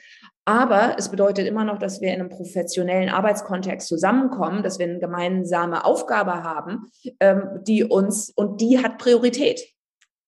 [0.48, 5.00] Aber es bedeutet immer noch, dass wir in einem professionellen Arbeitskontext zusammenkommen, dass wir eine
[5.00, 9.62] gemeinsame Aufgabe haben, ähm, die uns, und die hat Priorität.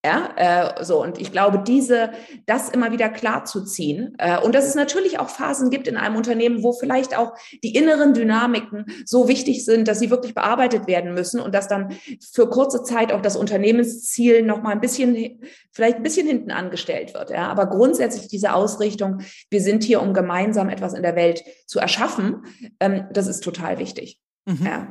[0.05, 2.11] Ja, äh, so und ich glaube, diese,
[2.45, 5.97] das immer wieder klar zu ziehen äh, und dass es natürlich auch Phasen gibt in
[5.97, 7.33] einem Unternehmen, wo vielleicht auch
[7.65, 11.97] die inneren Dynamiken so wichtig sind, dass sie wirklich bearbeitet werden müssen und dass dann
[12.31, 15.41] für kurze Zeit auch das Unternehmensziel noch mal ein bisschen,
[15.73, 17.29] vielleicht ein bisschen hinten angestellt wird.
[17.31, 21.77] Ja, aber grundsätzlich diese Ausrichtung, wir sind hier, um gemeinsam etwas in der Welt zu
[21.77, 22.45] erschaffen,
[22.79, 24.17] ähm, das ist total wichtig.
[24.45, 24.65] Mhm.
[24.65, 24.87] Ja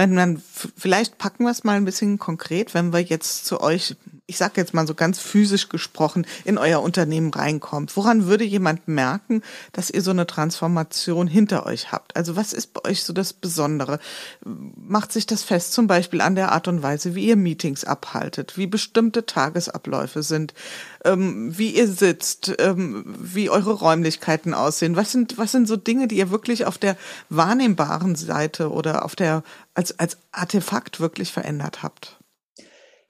[0.00, 0.42] wenn man,
[0.78, 3.96] vielleicht packen wir es mal ein bisschen konkret, wenn wir jetzt zu euch,
[4.30, 7.96] ich sage jetzt mal so ganz physisch gesprochen, in euer Unternehmen reinkommt.
[7.96, 12.14] Woran würde jemand merken, dass ihr so eine Transformation hinter euch habt?
[12.14, 13.98] Also was ist bei euch so das Besondere?
[14.44, 18.56] Macht sich das fest zum Beispiel an der Art und Weise, wie ihr Meetings abhaltet,
[18.56, 20.54] wie bestimmte Tagesabläufe sind,
[21.04, 24.94] ähm, wie ihr sitzt, ähm, wie eure Räumlichkeiten aussehen?
[24.94, 26.96] Was sind, was sind so Dinge, die ihr wirklich auf der
[27.30, 29.42] wahrnehmbaren Seite oder auf der
[29.74, 32.19] als, als Artefakt wirklich verändert habt?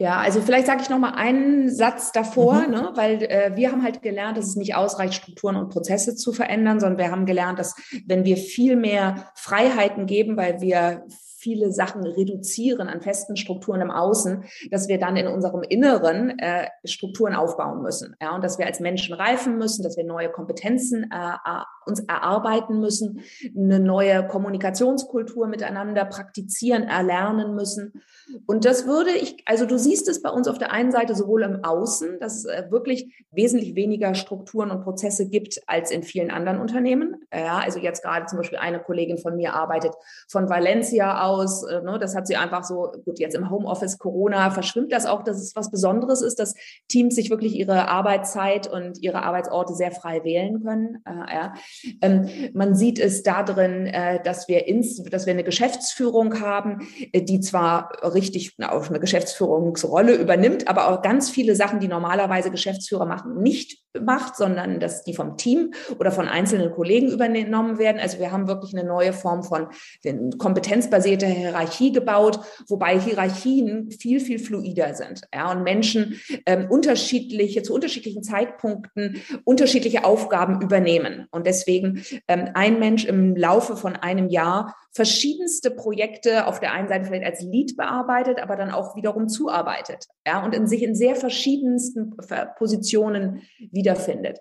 [0.01, 2.71] Ja, also vielleicht sage ich noch mal einen Satz davor, mhm.
[2.71, 6.33] ne, weil äh, wir haben halt gelernt, dass es nicht ausreicht, Strukturen und Prozesse zu
[6.33, 11.05] verändern, sondern wir haben gelernt, dass wenn wir viel mehr Freiheiten geben, weil wir
[11.41, 16.69] viele Sachen reduzieren an festen Strukturen im Außen, dass wir dann in unserem Inneren äh,
[16.85, 18.15] Strukturen aufbauen müssen.
[18.23, 22.01] Ja, und dass wir als Menschen reifen müssen, dass wir neue Kompetenzen äh, äh uns
[22.01, 23.23] erarbeiten müssen,
[23.57, 28.03] eine neue Kommunikationskultur miteinander praktizieren, erlernen müssen.
[28.47, 31.43] Und das würde ich, also du siehst es bei uns auf der einen Seite sowohl
[31.43, 36.31] im Außen, dass es äh, wirklich wesentlich weniger Strukturen und Prozesse gibt als in vielen
[36.31, 37.17] anderen Unternehmen.
[37.33, 39.93] Ja, also jetzt gerade zum Beispiel eine Kollegin von mir arbeitet
[40.29, 41.63] von Valencia aus.
[41.65, 41.99] Äh, ne?
[41.99, 45.57] Das hat sie einfach so, gut, jetzt im Homeoffice Corona verschwimmt das auch, dass es
[45.57, 46.55] was Besonderes ist, dass
[46.89, 51.03] Teams sich wirklich ihre Arbeitszeit und ihre Arbeitsorte sehr frei wählen können.
[51.05, 51.55] Äh, ja.
[52.03, 56.87] ähm, man sieht es da drin, äh, dass wir ins, dass wir eine Geschäftsführung haben,
[57.13, 57.91] äh, die zwar
[58.21, 63.81] richtig auch eine Geschäftsführungsrolle übernimmt, aber auch ganz viele Sachen, die normalerweise Geschäftsführer machen, nicht
[63.99, 68.01] macht, sondern dass die vom Team oder von einzelnen Kollegen übernommen werden.
[68.01, 69.69] Also wir haben wirklich eine neue Form von
[70.39, 75.23] kompetenzbasierter Hierarchie gebaut, wobei Hierarchien viel, viel fluider sind.
[75.35, 81.27] Ja, und Menschen ähm, unterschiedliche, zu unterschiedlichen Zeitpunkten unterschiedliche Aufgaben übernehmen.
[81.31, 86.89] Und deswegen ähm, ein Mensch im Laufe von einem Jahr verschiedenste Projekte auf der einen
[86.89, 90.07] Seite vielleicht als Lead bearbeitet, aber dann auch wiederum zuarbeitet.
[90.27, 92.17] Ja, und in sich in sehr verschiedensten
[92.57, 94.39] Positionen wiederfindet.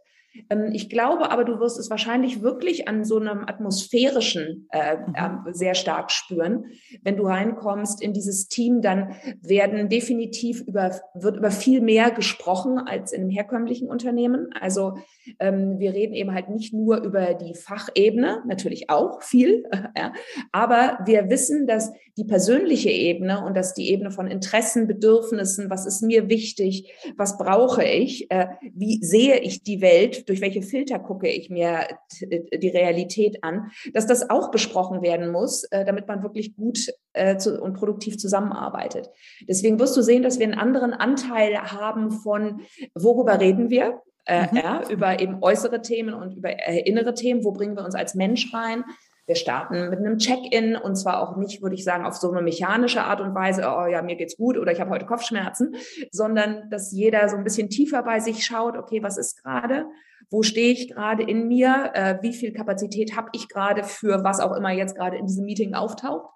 [0.49, 5.29] Ähm, ich glaube aber, du wirst es wahrscheinlich wirklich an so einem atmosphärischen äh, äh,
[5.51, 6.65] sehr stark spüren.
[7.03, 12.77] Wenn du reinkommst in dieses Team, dann werden definitiv über, wird über viel mehr gesprochen
[12.79, 14.49] als in einem herkömmlichen Unternehmen.
[14.59, 14.95] Also
[15.39, 19.63] ähm, wir reden eben halt nicht nur über die Fachebene, natürlich auch viel,
[19.97, 20.13] ja,
[20.51, 25.85] aber wir wissen, dass die persönliche Ebene und dass die Ebene von Interessen, Bedürfnissen, was
[25.85, 30.99] ist mir wichtig, was brauche ich, äh, wie sehe ich die Welt, durch welche Filter
[30.99, 31.87] gucke ich mir
[32.21, 37.37] die Realität an, dass das auch besprochen werden muss, äh, damit man wirklich gut äh,
[37.49, 39.09] und produktiv zusammenarbeitet.
[39.47, 42.61] Deswegen wirst du sehen, dass wir einen anderen Anteil haben von,
[42.95, 44.57] worüber reden wir, äh, mhm.
[44.57, 47.43] ja, über eben äußere Themen und über äh, innere Themen.
[47.43, 48.83] Wo bringen wir uns als Mensch rein?
[49.25, 52.41] Wir starten mit einem Check-in und zwar auch nicht, würde ich sagen, auf so eine
[52.41, 55.75] mechanische Art und Weise, oh ja, mir geht's gut oder ich habe heute Kopfschmerzen,
[56.11, 59.85] sondern dass jeder so ein bisschen tiefer bei sich schaut, okay, was ist gerade?
[60.31, 61.91] Wo stehe ich gerade in mir?
[61.93, 65.45] Äh, wie viel Kapazität habe ich gerade für was auch immer jetzt gerade in diesem
[65.45, 66.27] Meeting auftaucht?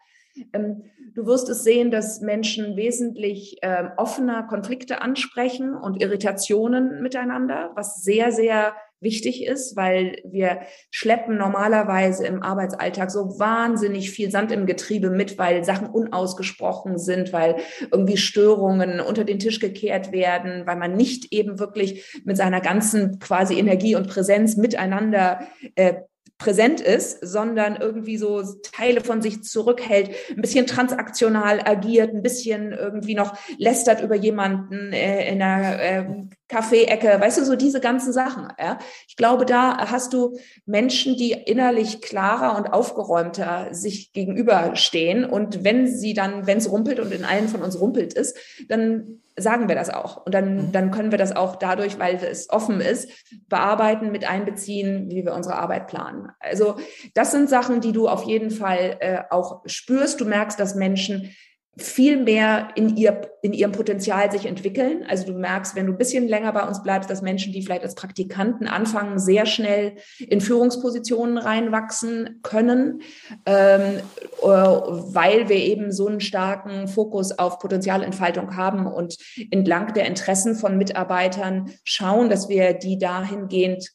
[0.53, 7.71] Ähm, du wirst es sehen, dass Menschen wesentlich äh, offener Konflikte ansprechen und Irritationen miteinander,
[7.75, 14.51] was sehr, sehr wichtig ist, weil wir schleppen normalerweise im Arbeitsalltag so wahnsinnig viel Sand
[14.51, 17.57] im Getriebe mit, weil Sachen unausgesprochen sind, weil
[17.91, 23.19] irgendwie Störungen unter den Tisch gekehrt werden, weil man nicht eben wirklich mit seiner ganzen
[23.19, 25.41] quasi Energie und Präsenz miteinander
[25.75, 25.95] äh,
[26.37, 28.43] präsent ist, sondern irgendwie so
[28.73, 34.91] Teile von sich zurückhält, ein bisschen transaktional agiert, ein bisschen irgendwie noch lästert über jemanden
[34.91, 36.05] äh, in einer äh,
[36.53, 38.47] Kaffeeecke, weißt du, so diese ganzen Sachen.
[38.59, 38.77] Ja?
[39.07, 40.37] Ich glaube, da hast du
[40.67, 45.25] Menschen, die innerlich klarer und aufgeräumter sich gegenüberstehen.
[45.25, 48.37] Und wenn sie dann, wenn es rumpelt und in allen von uns rumpelt ist,
[48.69, 50.25] dann sagen wir das auch.
[50.27, 50.71] Und dann, mhm.
[50.71, 53.09] dann können wir das auch dadurch, weil es offen ist,
[53.49, 56.27] bearbeiten, mit einbeziehen, wie wir unsere Arbeit planen.
[56.39, 56.75] Also
[57.15, 60.21] das sind Sachen, die du auf jeden Fall äh, auch spürst.
[60.21, 61.33] Du merkst, dass Menschen
[61.75, 65.03] viel mehr in, ihr, in ihrem Potenzial sich entwickeln.
[65.09, 67.81] Also du merkst, wenn du ein bisschen länger bei uns bleibst, dass Menschen, die vielleicht
[67.81, 73.01] als Praktikanten anfangen, sehr schnell in Führungspositionen reinwachsen können,
[73.47, 74.01] ähm,
[74.41, 79.17] äh, weil wir eben so einen starken Fokus auf Potenzialentfaltung haben und
[79.49, 83.89] entlang der Interessen von Mitarbeitern schauen, dass wir die dahingehend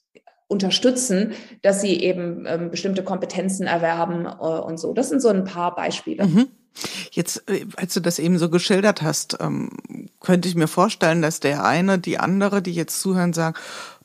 [0.49, 4.95] unterstützen, dass sie eben ähm, bestimmte Kompetenzen erwerben äh, und so.
[4.95, 6.27] Das sind so ein paar Beispiele.
[6.27, 6.49] Mhm.
[7.11, 9.71] Jetzt, äh, als du das eben so geschildert hast, ähm,
[10.21, 13.57] könnte ich mir vorstellen, dass der eine, die andere, die jetzt zuhören, sagen,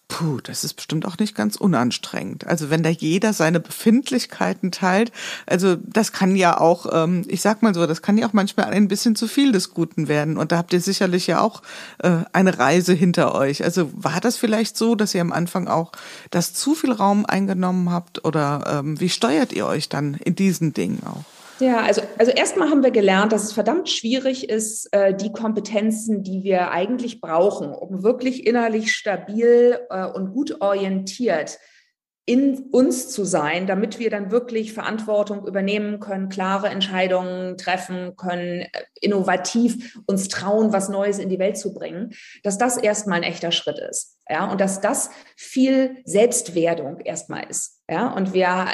[0.10, 2.46] Puh, das ist bestimmt auch nicht ganz unanstrengend.
[2.46, 5.12] Also wenn da jeder seine Befindlichkeiten teilt,
[5.48, 8.68] also das kann ja auch, ähm, ich sag mal so, das kann ja auch manchmal
[8.68, 10.38] ein bisschen zu viel des Guten werden.
[10.38, 11.64] Und da habt ihr sicherlich ja auch
[12.00, 13.64] äh, eine Reise hinter euch.
[13.64, 15.92] Also war das vielleicht so, dass ihr am Anfang auch
[16.30, 18.24] das zu viel Raum eingenommen habt?
[18.24, 21.33] Oder ähm, wie steuert ihr euch dann in diesen Dingen auch?
[21.63, 26.21] Ja, also, also erstmal haben wir gelernt, dass es verdammt schwierig ist, äh, die Kompetenzen,
[26.21, 31.60] die wir eigentlich brauchen, um wirklich innerlich stabil äh, und gut orientiert
[32.26, 38.62] in uns zu sein, damit wir dann wirklich Verantwortung übernehmen können, klare Entscheidungen treffen können,
[38.62, 38.67] äh,
[38.99, 43.54] innovativ uns trauen, was Neues in die Welt zu bringen, dass das erstmal ein echter
[43.54, 44.17] Schritt ist.
[44.30, 47.83] Ja, und dass das viel Selbstwerdung erstmal ist.
[47.89, 48.65] Ja, und wir,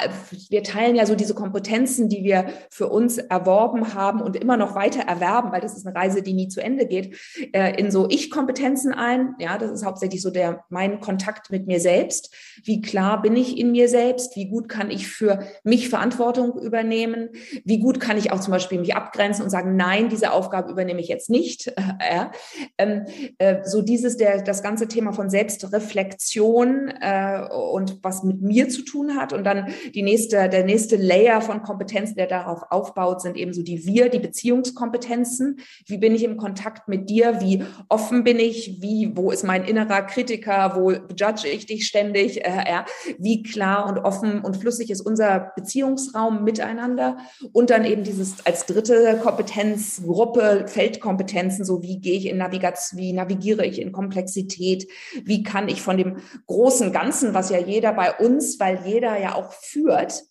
[0.50, 4.76] wir teilen ja so diese Kompetenzen, die wir für uns erworben haben und immer noch
[4.76, 7.18] weiter erwerben, weil das ist eine Reise, die nie zu Ende geht,
[7.52, 9.34] äh, in so Ich-Kompetenzen ein.
[9.40, 12.32] Ja, das ist hauptsächlich so der, mein Kontakt mit mir selbst.
[12.62, 14.36] Wie klar bin ich in mir selbst?
[14.36, 17.30] Wie gut kann ich für mich Verantwortung übernehmen?
[17.64, 21.00] Wie gut kann ich auch zum Beispiel mich abgrenzen und sagen, nein, diese Aufgabe übernehme
[21.00, 21.72] ich jetzt nicht.
[22.10, 22.32] Ja,
[22.78, 23.04] ähm,
[23.38, 28.82] äh, so dieses, der, das ganze Thema von Selbstreflexion äh, und was mit mir zu
[28.82, 29.32] tun tun hat.
[29.32, 33.62] Und dann die nächste, der nächste Layer von Kompetenzen, der darauf aufbaut, sind eben so
[33.62, 35.60] die Wir, die Beziehungskompetenzen.
[35.86, 37.40] Wie bin ich im Kontakt mit dir?
[37.40, 38.80] Wie offen bin ich?
[38.80, 40.72] Wie, wo ist mein innerer Kritiker?
[40.76, 42.44] Wo judge ich dich ständig?
[42.44, 42.84] Äh, ja.
[43.18, 47.18] Wie klar und offen und flüssig ist unser Beziehungsraum miteinander?
[47.52, 53.12] Und dann eben dieses als dritte Kompetenzgruppe, Feldkompetenzen, so wie gehe ich in Navigation, wie
[53.12, 54.86] navigiere ich in Komplexität?
[55.24, 59.34] Wie kann ich von dem großen Ganzen, was ja jeder bei uns, weil jeder ja
[59.34, 60.24] auch führt,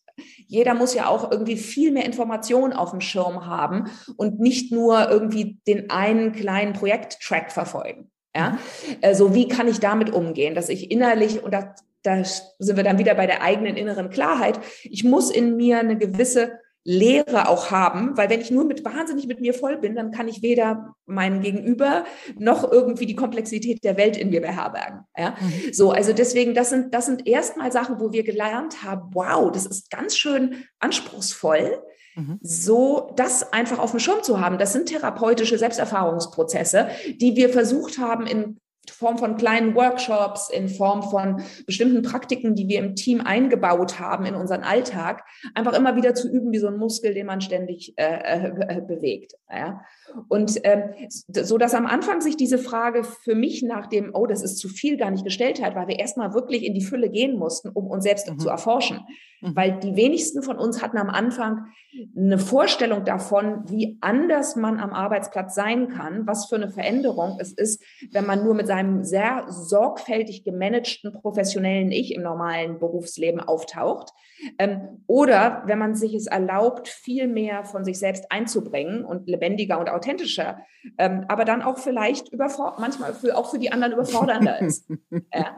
[0.47, 5.09] jeder muss ja auch irgendwie viel mehr Informationen auf dem Schirm haben und nicht nur
[5.09, 8.11] irgendwie den einen kleinen Projekttrack verfolgen.
[8.35, 8.59] Ja,
[9.01, 12.99] also wie kann ich damit umgehen, dass ich innerlich und da, da sind wir dann
[12.99, 14.59] wieder bei der eigenen inneren Klarheit.
[14.83, 19.27] Ich muss in mir eine gewisse Lehre auch haben, weil wenn ich nur mit wahnsinnig
[19.27, 22.05] mit mir voll bin, dann kann ich weder meinen Gegenüber
[22.37, 25.01] noch irgendwie die Komplexität der Welt in mir beherbergen.
[25.17, 25.35] Ja?
[25.39, 25.73] Mhm.
[25.73, 29.65] So, also deswegen, das sind, das sind erstmal Sachen, wo wir gelernt haben, wow, das
[29.65, 31.83] ist ganz schön anspruchsvoll,
[32.15, 32.39] mhm.
[32.41, 34.57] so das einfach auf dem Schirm zu haben.
[34.57, 38.57] Das sind therapeutische Selbsterfahrungsprozesse, die wir versucht haben, in
[38.91, 44.25] Form von kleinen Workshops, in Form von bestimmten Praktiken, die wir im Team eingebaut haben
[44.25, 45.23] in unseren Alltag,
[45.53, 49.33] einfach immer wieder zu üben wie so ein Muskel, den man ständig äh, äh, bewegt.
[49.49, 49.81] Ja?
[50.27, 54.41] Und ähm, so, dass am Anfang sich diese Frage für mich nach dem, oh, das
[54.41, 57.37] ist zu viel, gar nicht gestellt hat, weil wir erstmal wirklich in die Fülle gehen
[57.37, 58.39] mussten, um uns selbst mhm.
[58.39, 58.99] zu erforschen.
[59.41, 59.55] Mhm.
[59.55, 61.67] Weil die wenigsten von uns hatten am Anfang
[62.15, 67.51] eine Vorstellung davon, wie anders man am Arbeitsplatz sein kann, was für eine Veränderung es
[67.51, 74.11] ist, wenn man nur mit seinem sehr sorgfältig gemanagten professionellen Ich im normalen Berufsleben auftaucht.
[74.57, 79.79] Ähm, oder wenn man sich es erlaubt, viel mehr von sich selbst einzubringen und lebendiger
[79.79, 80.59] und authentischer,
[80.97, 84.89] ähm, aber dann auch vielleicht manchmal für, auch für die anderen überfordernder ist.
[85.33, 85.57] ja.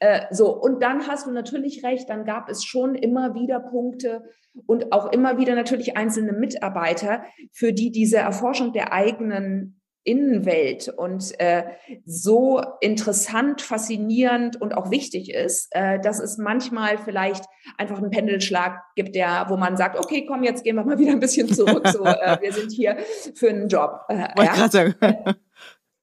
[0.00, 4.24] Äh, so, und dann hast du natürlich recht, dann gab es schon immer wieder Punkte
[4.66, 11.38] und auch immer wieder natürlich einzelne Mitarbeiter, für die diese Erforschung der eigenen Innenwelt und
[11.40, 11.64] äh,
[12.04, 17.44] so interessant, faszinierend und auch wichtig ist, äh, dass es manchmal vielleicht
[17.76, 21.10] einfach einen Pendelschlag gibt, der, wo man sagt, okay, komm, jetzt gehen wir mal wieder
[21.10, 21.88] ein bisschen zurück.
[21.88, 22.98] So, äh, wir sind hier
[23.34, 24.02] für einen Job.
[24.08, 25.34] Äh, ja?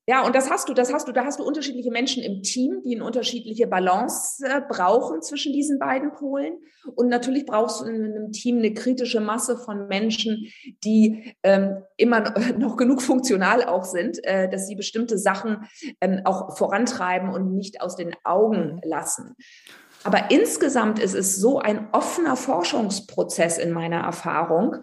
[0.06, 2.82] Ja, und das hast du, das hast du, da hast du unterschiedliche Menschen im Team,
[2.84, 6.58] die eine unterschiedliche Balance äh, brauchen zwischen diesen beiden Polen.
[6.96, 10.48] Und natürlich brauchst du in einem Team eine kritische Masse von Menschen,
[10.84, 15.70] die ähm, immer noch genug funktional auch sind, äh, dass sie bestimmte Sachen
[16.02, 18.82] ähm, auch vorantreiben und nicht aus den Augen mhm.
[18.84, 19.36] lassen.
[20.04, 24.78] Aber insgesamt ist es so ein offener Forschungsprozess in meiner Erfahrung,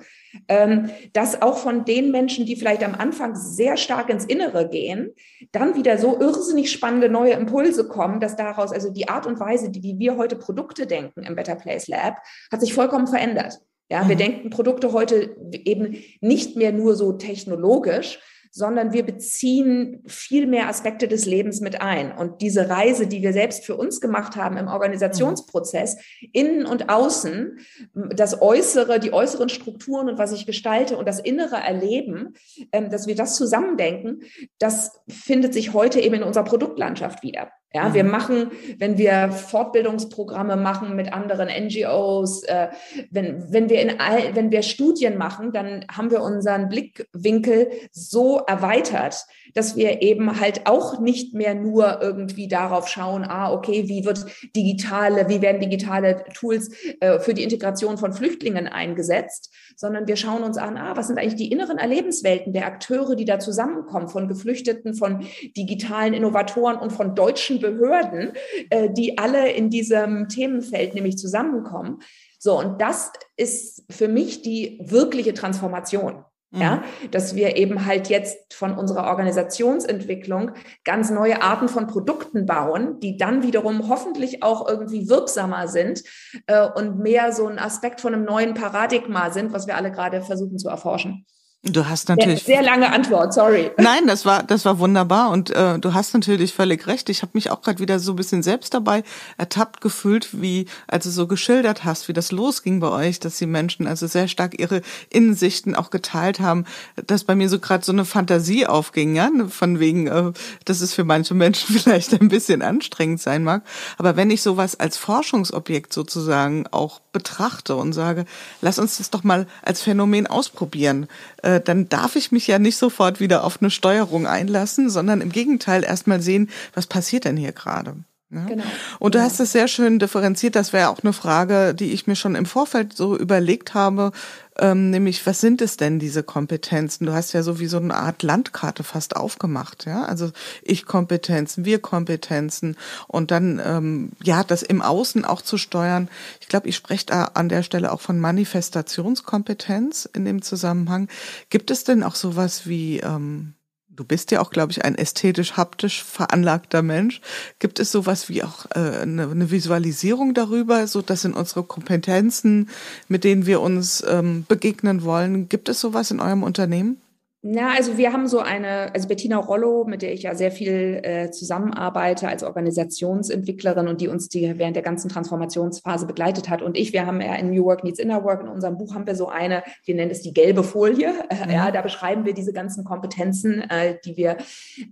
[0.48, 5.14] ähm, dass auch von den Menschen, die vielleicht am Anfang sehr stark ins Innere gehen,
[5.52, 9.70] dann wieder so irrsinnig spannende neue Impulse kommen, dass daraus also die Art und Weise,
[9.74, 12.16] wie wir heute Produkte denken im Better Place Lab,
[12.51, 13.61] hat sich vollkommen verändert.
[13.90, 14.20] Ja, wir mhm.
[14.20, 18.20] denken Produkte heute eben nicht mehr nur so technologisch,
[18.51, 22.12] sondern wir beziehen viel mehr Aspekte des Lebens mit ein.
[22.16, 25.98] Und diese Reise, die wir selbst für uns gemacht haben im Organisationsprozess,
[26.32, 27.59] innen und außen,
[27.94, 32.34] das Äußere, die äußeren Strukturen und was ich gestalte und das innere Erleben,
[32.72, 34.22] ähm, dass wir das zusammendenken,
[34.59, 37.51] das findet sich heute eben in unserer Produktlandschaft wieder.
[37.72, 38.10] Ja, wir mhm.
[38.10, 42.68] machen, wenn wir Fortbildungsprogramme machen mit anderen NGOs, äh,
[43.12, 48.38] wenn, wenn wir in all, wenn wir Studien machen, dann haben wir unseren Blickwinkel so
[48.38, 54.04] erweitert, dass wir eben halt auch nicht mehr nur irgendwie darauf schauen, ah, okay, wie
[54.04, 60.16] wird digitale, wie werden digitale Tools äh, für die Integration von Flüchtlingen eingesetzt, sondern wir
[60.16, 64.08] schauen uns an, ah, was sind eigentlich die inneren Erlebenswelten der Akteure, die da zusammenkommen,
[64.08, 65.24] von Geflüchteten, von
[65.56, 68.32] digitalen Innovatoren und von deutschen Behörden,
[68.70, 72.00] äh, die alle in diesem Themenfeld nämlich zusammenkommen.
[72.38, 76.24] So, und das ist für mich die wirkliche Transformation.
[76.52, 77.11] Ja, mhm.
[77.12, 80.50] dass wir eben halt jetzt von unserer Organisationsentwicklung
[80.82, 86.02] ganz neue Arten von Produkten bauen, die dann wiederum hoffentlich auch irgendwie wirksamer sind
[86.48, 90.22] äh, und mehr so ein Aspekt von einem neuen Paradigma sind, was wir alle gerade
[90.22, 91.24] versuchen zu erforschen.
[91.62, 93.70] Du hast natürlich sehr, sehr lange Antwort, sorry.
[93.76, 97.11] Nein, das war das war wunderbar und äh, du hast natürlich völlig recht.
[97.11, 99.02] Ich habe mich auch gerade wieder so ein bisschen selbst dabei
[99.36, 103.44] ertappt gefühlt, wie als du so geschildert hast, wie das losging bei euch, dass die
[103.44, 104.80] Menschen also sehr stark ihre
[105.11, 106.64] Innensichten auch geteilt haben,
[107.06, 110.32] dass bei mir so gerade so eine Fantasie aufging, ja, von wegen, äh,
[110.64, 113.64] dass es für manche Menschen vielleicht ein bisschen anstrengend sein mag,
[113.98, 118.24] aber wenn ich sowas als Forschungsobjekt sozusagen auch betrachte und sage,
[118.62, 121.06] lass uns das doch mal als Phänomen ausprobieren
[121.42, 125.32] äh, dann darf ich mich ja nicht sofort wieder auf eine Steuerung einlassen, sondern im
[125.32, 127.96] Gegenteil erstmal sehen, was passiert denn hier gerade.
[128.30, 128.44] Ja?
[128.44, 128.64] Genau.
[128.98, 129.24] Und du ja.
[129.24, 130.55] hast es sehr schön differenziert.
[130.55, 134.12] Das wäre auch eine Frage, die ich mir schon im Vorfeld so überlegt habe,
[134.61, 137.06] ähm, nämlich was sind es denn diese Kompetenzen?
[137.06, 140.04] Du hast ja so wie so eine Art Landkarte fast aufgemacht, ja.
[140.04, 140.30] Also
[140.62, 142.76] ich Kompetenzen, wir Kompetenzen
[143.08, 146.08] und dann ähm, ja das im Außen auch zu steuern.
[146.40, 151.08] Ich glaube, ich spreche da an der Stelle auch von Manifestationskompetenz in dem Zusammenhang.
[151.48, 153.54] Gibt es denn auch sowas wie ähm,
[154.01, 157.20] Du bist ja auch, glaube ich, ein ästhetisch-haptisch veranlagter Mensch.
[157.59, 162.70] Gibt es sowas wie auch äh, eine, eine Visualisierung darüber, so dass in unsere Kompetenzen,
[163.09, 166.96] mit denen wir uns ähm, begegnen wollen, gibt es sowas in eurem Unternehmen?
[167.43, 171.01] Na, also wir haben so eine, also Bettina Rollo, mit der ich ja sehr viel
[171.03, 176.61] äh, zusammenarbeite als Organisationsentwicklerin und die uns die während der ganzen Transformationsphase begleitet hat.
[176.61, 179.07] Und ich, wir haben ja in New Work Needs Inner Work, in unserem Buch haben
[179.07, 182.53] wir so eine, wir nennen es die gelbe Folie, äh, ja, da beschreiben wir diese
[182.53, 184.36] ganzen Kompetenzen, äh, die wir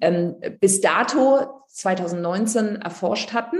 [0.01, 3.59] ähm, bis dato 2019 erforscht hatten.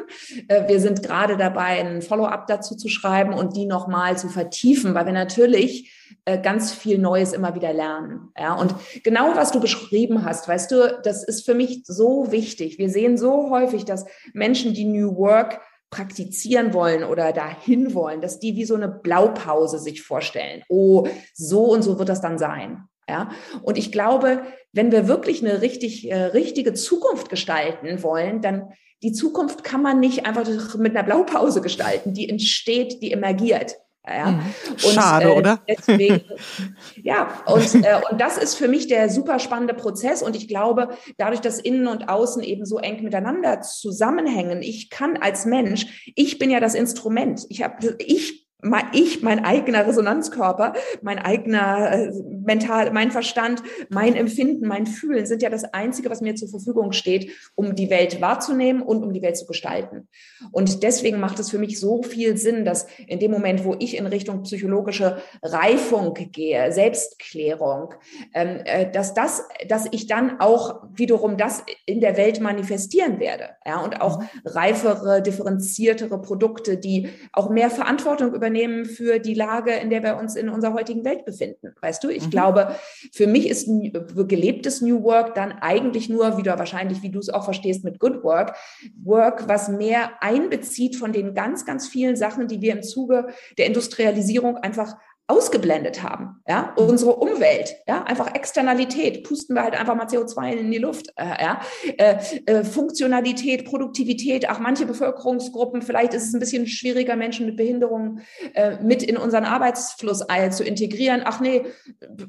[0.49, 4.95] Äh, wir sind gerade dabei, ein Follow-up dazu zu schreiben und die nochmal zu vertiefen,
[4.95, 5.93] weil wir natürlich
[6.43, 8.31] ganz viel Neues immer wieder lernen.
[8.39, 12.79] Ja, und genau was du beschrieben hast, weißt du, das ist für mich so wichtig.
[12.79, 18.39] Wir sehen so häufig, dass Menschen, die New Work praktizieren wollen oder dahin wollen, dass
[18.39, 20.63] die wie so eine Blaupause sich vorstellen.
[20.69, 22.85] Oh, so und so wird das dann sein.
[23.09, 23.31] Ja,
[23.63, 24.43] und ich glaube,
[24.73, 28.71] wenn wir wirklich eine richtig, äh, richtige Zukunft gestalten wollen, dann
[29.03, 32.13] die Zukunft kann man nicht einfach mit einer Blaupause gestalten.
[32.13, 33.77] Die entsteht, die emergiert.
[34.09, 34.31] Ja.
[34.31, 34.41] Mhm.
[34.71, 35.61] Und, Schade, äh, oder?
[35.69, 36.23] Deswegen,
[37.03, 40.23] ja, und, äh, und das ist für mich der super spannende Prozess.
[40.23, 45.17] Und ich glaube, dadurch, dass Innen und Außen eben so eng miteinander zusammenhängen, ich kann
[45.17, 47.45] als Mensch, ich bin ja das Instrument.
[47.49, 48.48] Ich habe, ich
[48.93, 52.13] ich, mein eigener Resonanzkörper, mein eigener äh,
[52.45, 56.91] mental, mein Verstand, mein Empfinden, mein Fühlen sind ja das Einzige, was mir zur Verfügung
[56.91, 60.09] steht, um die Welt wahrzunehmen und um die Welt zu gestalten.
[60.51, 63.97] Und deswegen macht es für mich so viel Sinn, dass in dem Moment, wo ich
[63.97, 67.95] in Richtung psychologische Reifung gehe, Selbstklärung,
[68.35, 73.51] ähm, äh, dass das, dass ich dann auch wiederum das in der Welt manifestieren werde,
[73.65, 74.27] ja, und auch mhm.
[74.45, 80.17] reifere, differenziertere Produkte, die auch mehr Verantwortung über übernehmen für die Lage, in der wir
[80.17, 81.75] uns in unserer heutigen Welt befinden.
[81.81, 82.31] Weißt du, ich mhm.
[82.31, 82.77] glaube,
[83.13, 87.29] für mich ist gelebtes New Work dann eigentlich nur, wie du wahrscheinlich, wie du es
[87.29, 88.57] auch verstehst, mit Good Work,
[89.05, 93.29] Work, was mehr einbezieht von den ganz, ganz vielen Sachen, die wir im Zuge
[93.59, 94.97] der Industrialisierung einfach
[95.29, 100.71] ausgeblendet haben, ja, unsere Umwelt, ja, einfach Externalität, pusten wir halt einfach mal CO2 in
[100.71, 101.61] die Luft, äh, ja,
[101.99, 102.17] äh,
[102.47, 108.23] äh, Funktionalität, Produktivität, auch manche Bevölkerungsgruppen, vielleicht ist es ein bisschen schwieriger, Menschen mit Behinderungen
[108.55, 111.67] äh, mit in unseren Arbeitsfluss zu integrieren, ach nee,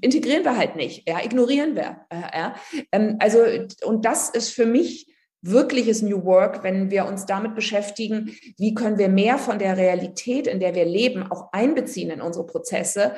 [0.01, 2.55] integrieren wir halt nicht, ja, ignorieren wir, äh, ja,
[2.91, 3.39] ähm, also,
[3.85, 5.07] und das ist für mich
[5.41, 10.47] wirkliches New Work, wenn wir uns damit beschäftigen, wie können wir mehr von der Realität,
[10.47, 13.13] in der wir leben, auch einbeziehen in unsere Prozesse,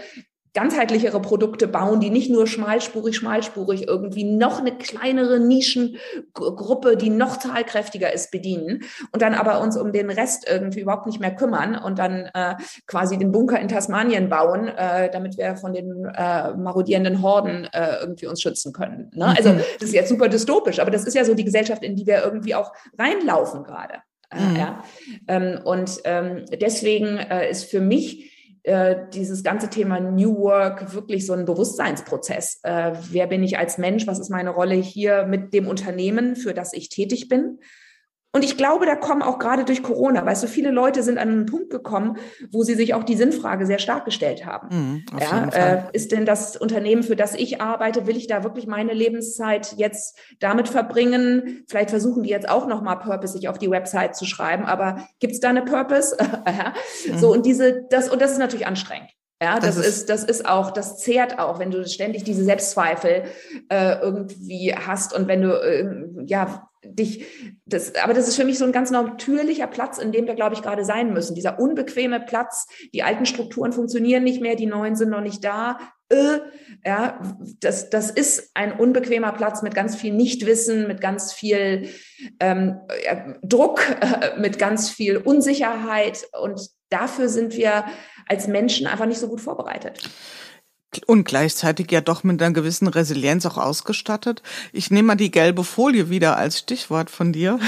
[0.53, 7.37] ganzheitlichere Produkte bauen, die nicht nur schmalspurig, schmalspurig irgendwie noch eine kleinere Nischengruppe, die noch
[7.37, 8.83] zahlkräftiger ist, bedienen
[9.13, 12.55] und dann aber uns um den Rest irgendwie überhaupt nicht mehr kümmern und dann äh,
[12.85, 18.01] quasi den Bunker in Tasmanien bauen, äh, damit wir von den äh, marodierenden Horden äh,
[18.01, 19.09] irgendwie uns schützen können.
[19.13, 19.33] Ne?
[19.37, 19.61] Also mhm.
[19.79, 22.23] das ist jetzt super dystopisch, aber das ist ja so die Gesellschaft, in die wir
[22.23, 23.95] irgendwie auch reinlaufen gerade.
[24.29, 24.55] Äh, mhm.
[24.57, 24.83] Ja?
[25.27, 28.30] Ähm, und ähm, deswegen äh, ist für mich
[28.63, 32.59] äh, dieses ganze Thema New Work wirklich so ein Bewusstseinsprozess.
[32.63, 34.05] Äh, wer bin ich als Mensch?
[34.07, 37.59] Was ist meine Rolle hier mit dem Unternehmen, für das ich tätig bin?
[38.33, 41.29] Und ich glaube, da kommen auch gerade durch Corona, weißt du, viele Leute sind an
[41.29, 42.17] einen Punkt gekommen,
[42.49, 44.69] wo sie sich auch die Sinnfrage sehr stark gestellt haben.
[44.71, 48.67] Mhm, ja, äh, ist denn das Unternehmen, für das ich arbeite, will ich da wirklich
[48.67, 51.65] meine Lebenszeit jetzt damit verbringen?
[51.67, 55.33] Vielleicht versuchen die jetzt auch nochmal Purpose sich auf die Website zu schreiben, aber gibt
[55.33, 56.15] es da eine Purpose?
[57.07, 57.17] mhm.
[57.17, 59.09] So, und diese, das, und das ist natürlich anstrengend.
[59.41, 63.23] Ja, das, das ist, das ist auch, das zehrt auch, wenn du ständig diese Selbstzweifel
[63.69, 67.25] äh, irgendwie hast und wenn du äh, ja dich,
[67.65, 70.55] das, aber das ist für mich so ein ganz natürlicher Platz, in dem wir, glaube
[70.55, 71.35] ich, gerade sein müssen.
[71.35, 75.79] Dieser unbequeme Platz, die alten Strukturen funktionieren nicht mehr, die neuen sind noch nicht da.
[76.09, 76.39] Äh,
[76.85, 77.21] ja,
[77.59, 81.89] das, das ist ein unbequemer Platz mit ganz viel Nichtwissen, mit ganz viel
[82.39, 82.79] ähm,
[83.43, 86.27] Druck, äh, mit ganz viel Unsicherheit.
[86.41, 87.85] Und dafür sind wir
[88.27, 89.99] als Menschen einfach nicht so gut vorbereitet.
[91.07, 94.43] Und gleichzeitig ja doch mit einer gewissen Resilienz auch ausgestattet.
[94.73, 97.59] Ich nehme mal die gelbe Folie wieder als Stichwort von dir.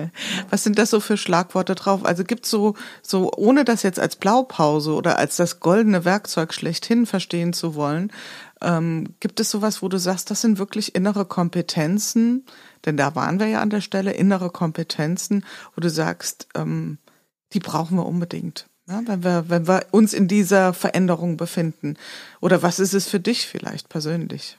[0.50, 2.04] Was sind das so für Schlagworte drauf?
[2.04, 7.06] Also gibt so, so, ohne das jetzt als Blaupause oder als das goldene Werkzeug schlechthin
[7.06, 8.10] verstehen zu wollen,
[8.60, 12.46] ähm, gibt es sowas, wo du sagst, das sind wirklich innere Kompetenzen?
[12.84, 15.44] Denn da waren wir ja an der Stelle, innere Kompetenzen,
[15.76, 16.98] wo du sagst, ähm,
[17.52, 18.66] die brauchen wir unbedingt.
[18.88, 21.96] Ja, wenn wir, wenn wir uns in dieser Veränderung befinden.
[22.40, 24.58] Oder was ist es für dich vielleicht persönlich?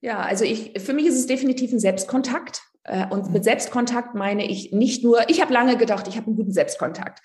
[0.00, 2.62] Ja, also ich, für mich ist es definitiv ein Selbstkontakt.
[2.84, 3.44] Äh, und mit mhm.
[3.44, 7.20] Selbstkontakt meine ich nicht nur, ich habe lange gedacht, ich habe einen guten Selbstkontakt.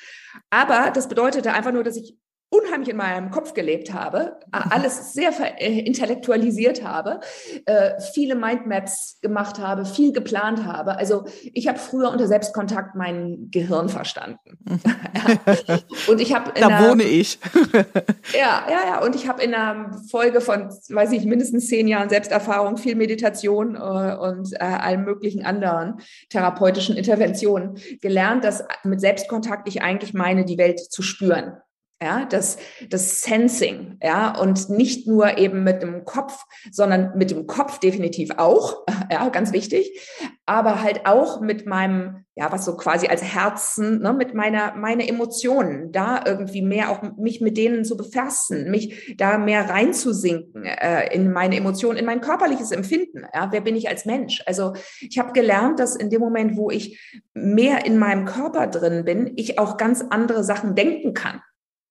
[0.49, 2.17] Aber das bedeutete einfach nur, dass ich
[2.53, 7.19] unheimlich in meinem Kopf gelebt habe, alles sehr äh, intellektualisiert habe,
[7.65, 10.97] äh, viele Mindmaps gemacht habe, viel geplant habe.
[10.97, 14.59] Also ich habe früher unter Selbstkontakt mein Gehirn verstanden.
[16.07, 17.39] und ich habe da einer, wohne ich.
[18.33, 19.03] ja, ja, ja.
[19.03, 23.75] Und ich habe in einer Folge von, weiß ich, mindestens zehn Jahren Selbsterfahrung, viel Meditation
[23.75, 25.95] äh, und allen möglichen anderen
[26.29, 31.57] therapeutischen Interventionen gelernt, dass mit Selbstkontakt ich eigentlich meine, die Welt zu spüren
[32.03, 32.57] ja, das,
[32.89, 38.31] das Sensing, ja, und nicht nur eben mit dem Kopf, sondern mit dem Kopf definitiv
[38.37, 40.01] auch, ja, ganz wichtig,
[40.45, 45.07] aber halt auch mit meinem, ja, was so quasi als Herzen, ne, mit meiner, meine
[45.07, 51.13] Emotionen, da irgendwie mehr auch mich mit denen zu befassen, mich da mehr reinzusinken äh,
[51.15, 54.43] in meine Emotionen, in mein körperliches Empfinden, ja, wer bin ich als Mensch?
[54.45, 56.99] Also ich habe gelernt, dass in dem Moment, wo ich
[57.33, 61.41] mehr in meinem Körper drin bin, ich auch ganz andere Sachen denken kann.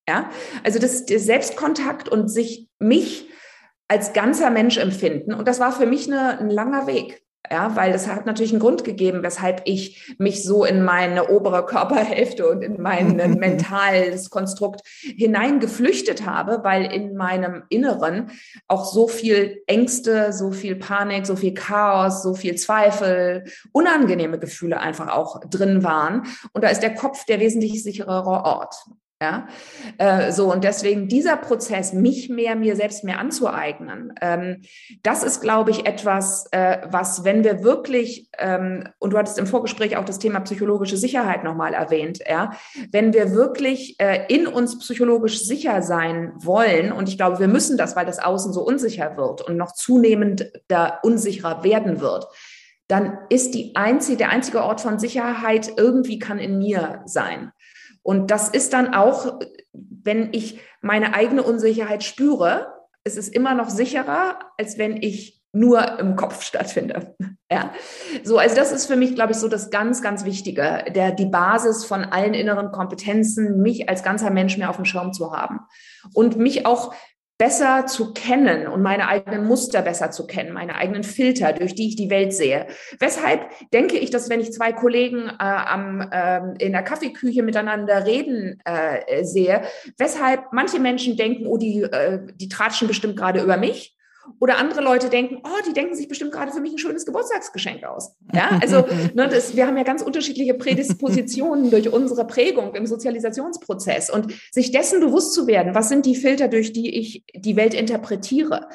[0.08, 0.30] Ja,
[0.64, 3.28] also das, der Selbstkontakt und sich mich
[3.88, 5.34] als ganzer Mensch empfinden.
[5.34, 7.22] Und das war für mich eine, ein langer Weg.
[7.50, 11.66] Ja, weil es hat natürlich einen Grund gegeben, weshalb ich mich so in meine obere
[11.66, 14.80] Körperhälfte und in mein mentales Konstrukt
[15.18, 18.30] hineingeflüchtet habe, weil in meinem Inneren
[18.68, 24.80] auch so viel Ängste, so viel Panik, so viel Chaos, so viel Zweifel, unangenehme Gefühle
[24.80, 26.22] einfach auch drin waren.
[26.52, 28.74] Und da ist der Kopf der wesentlich sicherere Ort.
[29.22, 29.46] Ja,
[29.98, 34.62] äh, so und deswegen dieser Prozess, mich mehr mir selbst mehr anzueignen, ähm,
[35.04, 39.46] das ist, glaube ich, etwas, äh, was, wenn wir wirklich ähm, und du hattest im
[39.46, 42.50] Vorgespräch auch das Thema psychologische Sicherheit nochmal erwähnt, ja,
[42.90, 47.76] wenn wir wirklich äh, in uns psychologisch sicher sein wollen und ich glaube, wir müssen
[47.76, 52.26] das, weil das Außen so unsicher wird und noch zunehmend da unsicherer werden wird,
[52.88, 57.52] dann ist die einzige, der einzige Ort von Sicherheit irgendwie kann in mir sein.
[58.02, 59.38] Und das ist dann auch,
[59.72, 62.72] wenn ich meine eigene Unsicherheit spüre,
[63.04, 67.14] es ist immer noch sicherer, als wenn ich nur im Kopf stattfinde.
[67.50, 67.72] Ja,
[68.24, 71.26] so, also das ist für mich, glaube ich, so das ganz, ganz Wichtige, der, die
[71.26, 75.60] Basis von allen inneren Kompetenzen, mich als ganzer Mensch mehr auf dem Schirm zu haben
[76.14, 76.94] und mich auch
[77.38, 81.88] besser zu kennen und meine eigenen Muster besser zu kennen, meine eigenen Filter, durch die
[81.88, 82.66] ich die Welt sehe.
[83.00, 88.06] Weshalb denke ich, dass wenn ich zwei Kollegen äh, am, äh, in der Kaffeeküche miteinander
[88.06, 89.62] reden äh, sehe,
[89.98, 93.91] weshalb manche Menschen denken, oh, die, äh, die tratschen bestimmt gerade über mich
[94.40, 97.84] Oder andere Leute denken, oh, die denken sich bestimmt gerade für mich ein schönes Geburtstagsgeschenk
[97.84, 98.14] aus.
[98.32, 104.10] Ja, also ne, das, wir haben ja ganz unterschiedliche Prädispositionen durch unsere Prägung im Sozialisationsprozess
[104.10, 107.74] und sich dessen bewusst zu werden, was sind die Filter, durch die ich die Welt
[107.74, 108.68] interpretiere.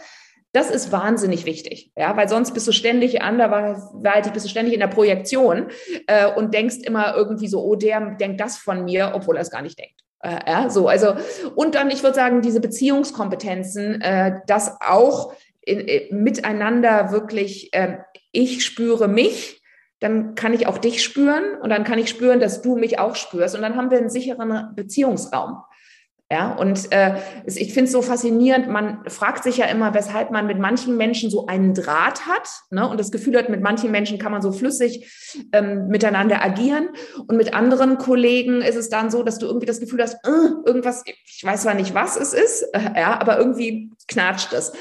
[0.54, 4.80] Das ist wahnsinnig wichtig, ja, weil sonst bist du ständig anderweitig, bist du ständig in
[4.80, 5.68] der Projektion
[6.08, 9.52] äh, und denkst immer irgendwie so, oh, der denkt das von mir, obwohl er es
[9.52, 10.02] gar nicht denkt.
[10.22, 11.14] Äh, ja, so, also,
[11.56, 17.74] und dann, ich würde sagen, diese Beziehungskompetenzen, äh, das auch in, in, äh, miteinander wirklich,
[17.74, 18.00] äh,
[18.32, 19.62] ich spüre mich,
[20.00, 23.16] dann kann ich auch dich spüren und dann kann ich spüren, dass du mich auch
[23.16, 25.64] spürst und dann haben wir einen sicheren Beziehungsraum.
[26.30, 30.46] Ja, und äh, ich finde es so faszinierend, man fragt sich ja immer, weshalb man
[30.46, 34.20] mit manchen Menschen so einen Draht hat ne, und das Gefühl hat, mit manchen Menschen
[34.20, 35.10] kann man so flüssig
[35.54, 36.90] ähm, miteinander agieren.
[37.28, 40.50] Und mit anderen Kollegen ist es dann so, dass du irgendwie das Gefühl hast, äh,
[40.66, 44.74] irgendwas, ich weiß zwar nicht, was es ist, äh, ja, aber irgendwie knatscht es.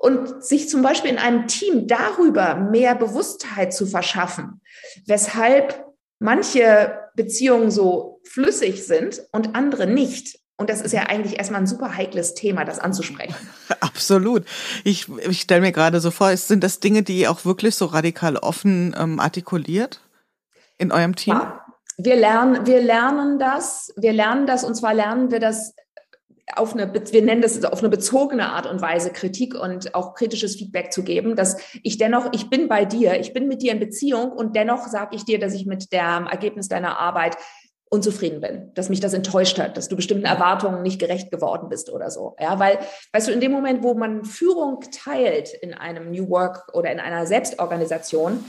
[0.00, 4.60] Und sich zum Beispiel in einem Team darüber mehr Bewusstheit zu verschaffen,
[5.06, 5.86] weshalb
[6.18, 10.38] manche Beziehungen so flüssig sind und andere nicht.
[10.58, 13.34] Und das ist ja eigentlich erstmal ein super heikles Thema, das anzusprechen.
[13.80, 14.44] Absolut.
[14.84, 17.86] Ich, ich stelle mir gerade so vor, sind das Dinge, die ihr auch wirklich so
[17.86, 20.00] radikal offen ähm, artikuliert
[20.78, 21.34] in eurem Team?
[21.34, 21.66] Ja,
[21.98, 23.92] wir lernen, wir lernen das.
[23.96, 25.74] Wir lernen das und zwar lernen wir das
[26.54, 30.56] auf eine, wir nennen das auf eine bezogene Art und Weise Kritik und auch kritisches
[30.56, 33.80] Feedback zu geben, dass ich dennoch, ich bin bei dir, ich bin mit dir in
[33.80, 37.36] Beziehung und dennoch sage ich dir, dass ich mit dem Ergebnis deiner Arbeit
[37.88, 41.90] unzufrieden bin, dass mich das enttäuscht hat, dass du bestimmten Erwartungen nicht gerecht geworden bist
[41.90, 42.34] oder so.
[42.40, 42.78] Ja, weil,
[43.12, 46.98] weißt du, in dem Moment, wo man Führung teilt in einem New Work oder in
[46.98, 48.44] einer Selbstorganisation,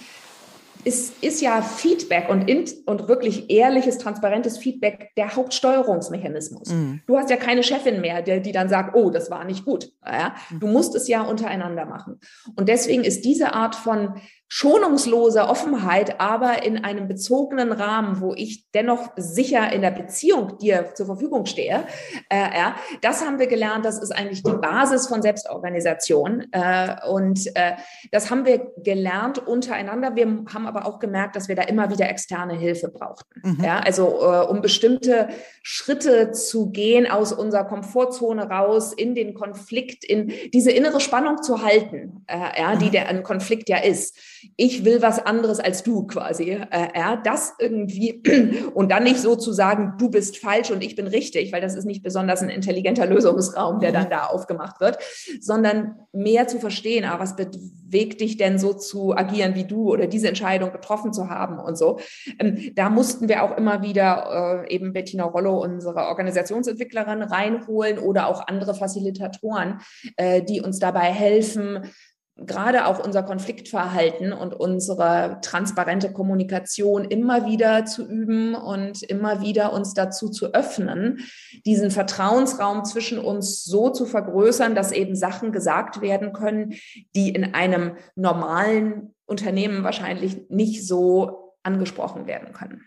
[0.84, 6.70] ist, ist ja Feedback und, in, und wirklich ehrliches, transparentes Feedback der Hauptsteuerungsmechanismus.
[6.70, 7.02] Mhm.
[7.06, 9.92] Du hast ja keine Chefin mehr, der, die dann sagt, oh, das war nicht gut.
[10.06, 10.36] Ja?
[10.50, 10.60] Mhm.
[10.60, 12.20] Du musst es ja untereinander machen.
[12.56, 14.16] Und deswegen ist diese Art von
[14.50, 20.94] schonungslose Offenheit, aber in einem bezogenen Rahmen, wo ich dennoch sicher in der Beziehung dir
[20.96, 21.84] zur Verfügung stehe.
[22.30, 26.48] Äh, ja, das haben wir gelernt, das ist eigentlich die Basis von Selbstorganisation.
[26.52, 27.74] Äh, und äh,
[28.12, 30.16] das haben wir gelernt untereinander.
[30.16, 33.42] Wir haben aber auch gemerkt, dass wir da immer wieder externe Hilfe brauchten.
[33.44, 33.64] Mhm.
[33.64, 35.28] Ja, also äh, um bestimmte
[35.62, 41.62] Schritte zu gehen aus unserer Komfortzone raus, in den Konflikt, in diese innere Spannung zu
[41.62, 42.92] halten, äh, ja, die mhm.
[42.92, 44.18] der ein Konflikt ja ist
[44.56, 46.52] ich will was anderes als du quasi.
[46.52, 48.22] Äh, ja, das irgendwie
[48.74, 51.76] und dann nicht so zu sagen, du bist falsch und ich bin richtig, weil das
[51.76, 54.98] ist nicht besonders ein intelligenter Lösungsraum, der dann da aufgemacht wird,
[55.40, 60.08] sondern mehr zu verstehen, ah, was bewegt dich denn so zu agieren wie du oder
[60.08, 62.00] diese Entscheidung getroffen zu haben und so.
[62.40, 68.28] Ähm, da mussten wir auch immer wieder äh, eben Bettina Rollo, unsere Organisationsentwicklerin, reinholen oder
[68.28, 69.80] auch andere Facilitatoren,
[70.16, 71.90] äh, die uns dabei helfen,
[72.38, 79.74] gerade auch unser Konfliktverhalten und unsere transparente Kommunikation immer wieder zu üben und immer wieder
[79.74, 81.20] uns dazu zu öffnen,
[81.66, 86.76] diesen Vertrauensraum zwischen uns so zu vergrößern, dass eben Sachen gesagt werden können,
[87.16, 92.84] die in einem normalen Unternehmen wahrscheinlich nicht so angesprochen werden können.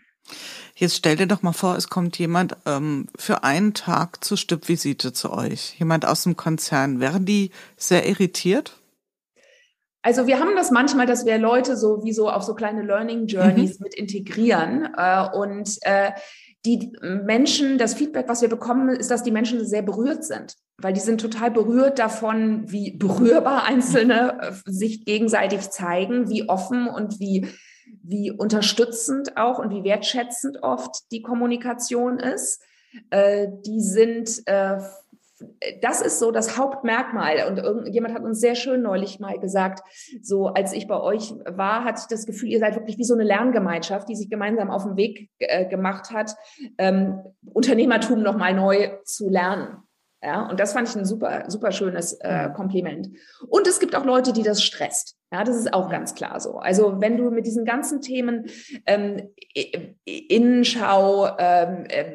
[0.75, 5.13] Jetzt stell dir doch mal vor, es kommt jemand ähm, für einen Tag zur Stippvisite
[5.13, 6.99] zu euch, jemand aus dem Konzern.
[6.99, 8.80] Wären die sehr irritiert?
[10.03, 13.27] Also wir haben das manchmal, dass wir Leute so wie so auf so kleine Learning
[13.27, 13.83] Journeys mhm.
[13.83, 16.11] mit integrieren äh, und äh,
[16.65, 20.93] die Menschen, das Feedback, was wir bekommen, ist, dass die Menschen sehr berührt sind, weil
[20.93, 27.19] die sind total berührt davon, wie berührbar Einzelne äh, sich gegenseitig zeigen, wie offen und
[27.19, 27.47] wie,
[28.03, 32.61] wie unterstützend auch und wie wertschätzend oft die Kommunikation ist.
[33.09, 34.79] Äh, die sind äh,
[35.81, 37.47] das ist so das Hauptmerkmal.
[37.47, 39.81] Und irgendjemand hat uns sehr schön neulich mal gesagt,
[40.21, 43.13] so als ich bei euch war, hatte ich das Gefühl, ihr seid wirklich wie so
[43.13, 46.35] eine Lerngemeinschaft, die sich gemeinsam auf den Weg äh, gemacht hat,
[46.77, 47.19] ähm,
[47.53, 49.77] Unternehmertum nochmal neu zu lernen.
[50.23, 53.09] Ja, und das fand ich ein super, super schönes äh, Kompliment.
[53.47, 55.17] Und es gibt auch Leute, die das stresst.
[55.33, 56.57] Ja, das ist auch ganz klar so.
[56.57, 58.47] Also wenn du mit diesen ganzen Themen
[58.85, 59.29] ähm,
[60.03, 62.11] Innenschau, ähm, äh,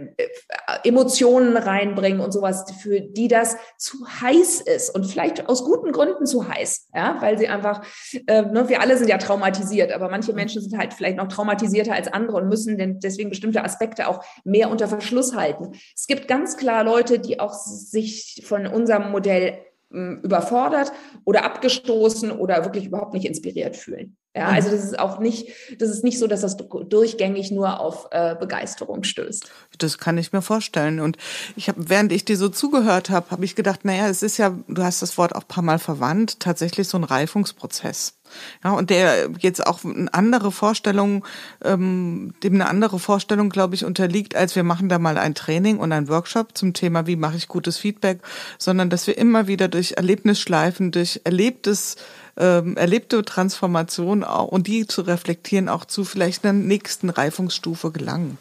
[0.84, 6.26] Emotionen reinbringen und sowas, für die das zu heiß ist und vielleicht aus guten Gründen
[6.26, 7.82] zu heiß, ja, weil sie einfach,
[8.26, 11.94] äh, ne, wir alle sind ja traumatisiert, aber manche Menschen sind halt vielleicht noch traumatisierter
[11.94, 15.72] als andere und müssen denn deswegen bestimmte Aspekte auch mehr unter Verschluss halten.
[15.94, 19.58] Es gibt ganz klar Leute, die auch sich von unserem Modell
[19.90, 20.92] überfordert
[21.24, 24.16] oder abgestoßen oder wirklich überhaupt nicht inspiriert fühlen.
[24.36, 28.08] Ja, also das ist auch nicht, das ist nicht so, dass das durchgängig nur auf
[28.10, 29.50] äh, Begeisterung stößt.
[29.78, 31.00] Das kann ich mir vorstellen.
[31.00, 31.16] Und
[31.56, 34.54] ich habe, während ich dir so zugehört habe, habe ich gedacht, naja, es ist ja,
[34.68, 38.18] du hast das Wort auch ein paar Mal verwandt, tatsächlich so ein Reifungsprozess.
[38.62, 41.24] Ja, und der jetzt auch eine andere Vorstellung,
[41.64, 45.78] ähm, dem eine andere Vorstellung, glaube ich, unterliegt, als wir machen da mal ein Training
[45.78, 48.20] und ein Workshop zum Thema, wie mache ich gutes Feedback,
[48.58, 51.96] sondern dass wir immer wieder durch Erlebnisschleifen, durch erlebtes
[52.36, 58.38] ähm, erlebte Transformation auch, und die zu reflektieren auch zu vielleicht einer nächsten Reifungsstufe gelangen.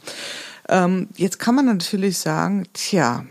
[0.67, 3.25] Ähm, jetzt kann man natürlich sagen, tja,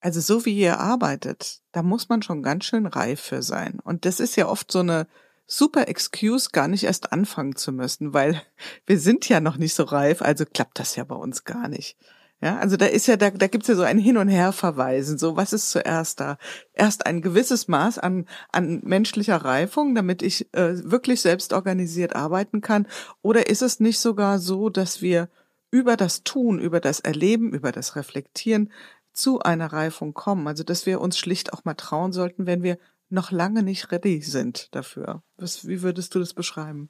[0.00, 3.78] also so wie ihr arbeitet, da muss man schon ganz schön reif für sein.
[3.82, 5.06] Und das ist ja oft so eine
[5.46, 8.42] super Excuse, gar nicht erst anfangen zu müssen, weil
[8.86, 11.96] wir sind ja noch nicht so reif, also klappt das ja bei uns gar nicht.
[12.42, 15.16] Ja, also da ist ja, da, da gibt's ja so ein Hin- und Herverweisen.
[15.16, 16.38] So, was ist zuerst da?
[16.72, 22.60] Erst ein gewisses Maß an, an menschlicher Reifung, damit ich äh, wirklich selbst organisiert arbeiten
[22.60, 22.88] kann.
[23.22, 25.28] Oder ist es nicht sogar so, dass wir
[25.70, 28.72] über das Tun, über das Erleben, über das Reflektieren
[29.12, 30.48] zu einer Reifung kommen?
[30.48, 32.76] Also, dass wir uns schlicht auch mal trauen sollten, wenn wir
[33.08, 35.22] noch lange nicht ready sind dafür.
[35.36, 36.88] Was, wie würdest du das beschreiben?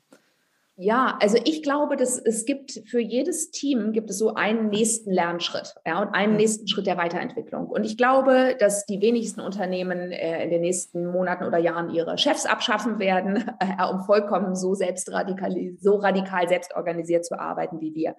[0.76, 5.12] Ja, also ich glaube, dass es gibt für jedes Team gibt es so einen nächsten
[5.12, 7.66] Lernschritt ja, und einen nächsten Schritt der Weiterentwicklung.
[7.66, 12.16] Und ich glaube, dass die wenigsten Unternehmen äh, in den nächsten Monaten oder Jahren ihre
[12.16, 17.80] Chefs abschaffen werden, äh, um vollkommen so selbst radikal, so radikal selbst organisiert zu arbeiten
[17.82, 18.16] wie wir.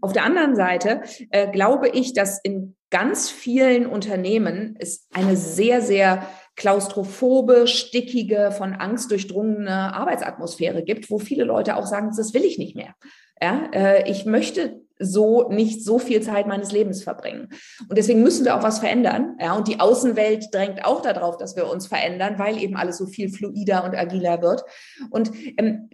[0.00, 5.82] Auf der anderen Seite äh, glaube ich, dass in ganz vielen Unternehmen es eine sehr,
[5.82, 6.26] sehr
[6.56, 12.58] klaustrophobe, stickige, von Angst durchdrungene Arbeitsatmosphäre gibt, wo viele Leute auch sagen, das will ich
[12.58, 12.94] nicht mehr.
[13.42, 17.48] Ja, äh, ich möchte so nicht so viel Zeit meines Lebens verbringen.
[17.88, 19.36] Und deswegen müssen wir auch was verändern.
[19.40, 23.06] Ja, und die Außenwelt drängt auch darauf, dass wir uns verändern, weil eben alles so
[23.06, 24.62] viel fluider und agiler wird.
[25.10, 25.88] Und ähm,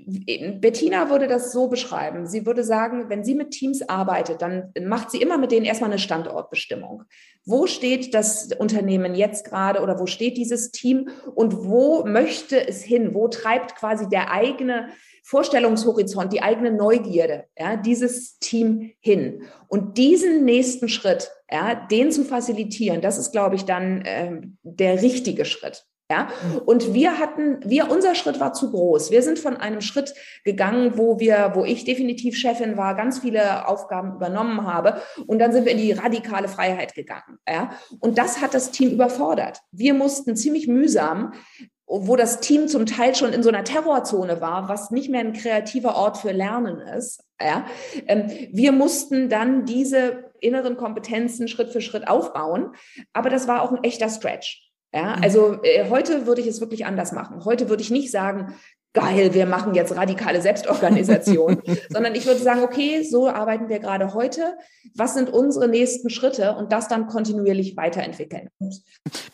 [0.61, 2.27] Bettina würde das so beschreiben.
[2.27, 5.91] Sie würde sagen, wenn sie mit Teams arbeitet, dann macht sie immer mit denen erstmal
[5.91, 7.05] eine Standortbestimmung.
[7.45, 12.83] Wo steht das Unternehmen jetzt gerade oder wo steht dieses Team und wo möchte es
[12.83, 13.15] hin?
[13.15, 14.89] Wo treibt quasi der eigene
[15.27, 19.43] Vorstellungshorizont, die eigene Neugierde, ja, dieses Team hin.
[19.66, 25.03] Und diesen nächsten Schritt, ja, den zu facilitieren, das ist, glaube ich, dann ähm, der
[25.03, 25.85] richtige Schritt.
[26.09, 26.29] Ja,
[26.64, 29.11] und wir hatten, wir, unser Schritt war zu groß.
[29.11, 30.14] Wir sind von einem Schritt
[30.45, 35.03] gegangen, wo wir, wo ich definitiv Chefin war, ganz viele Aufgaben übernommen habe.
[35.27, 37.41] Und dann sind wir in die radikale Freiheit gegangen.
[37.49, 39.59] Ja, und das hat das Team überfordert.
[39.72, 41.33] Wir mussten ziemlich mühsam
[41.87, 45.32] wo das Team zum Teil schon in so einer Terrorzone war, was nicht mehr ein
[45.32, 47.22] kreativer Ort für Lernen ist.
[47.41, 47.66] Ja,
[48.07, 52.74] ähm, wir mussten dann diese inneren Kompetenzen Schritt für Schritt aufbauen,
[53.12, 54.66] aber das war auch ein echter Stretch.
[54.93, 55.22] Ja, mhm.
[55.22, 57.45] also äh, heute würde ich es wirklich anders machen.
[57.45, 58.55] Heute würde ich nicht sagen,
[58.97, 64.15] geil, wir machen jetzt radikale Selbstorganisation, sondern ich würde sagen, okay, so arbeiten wir gerade
[64.15, 64.57] heute.
[64.95, 68.49] Was sind unsere nächsten Schritte und das dann kontinuierlich weiterentwickeln.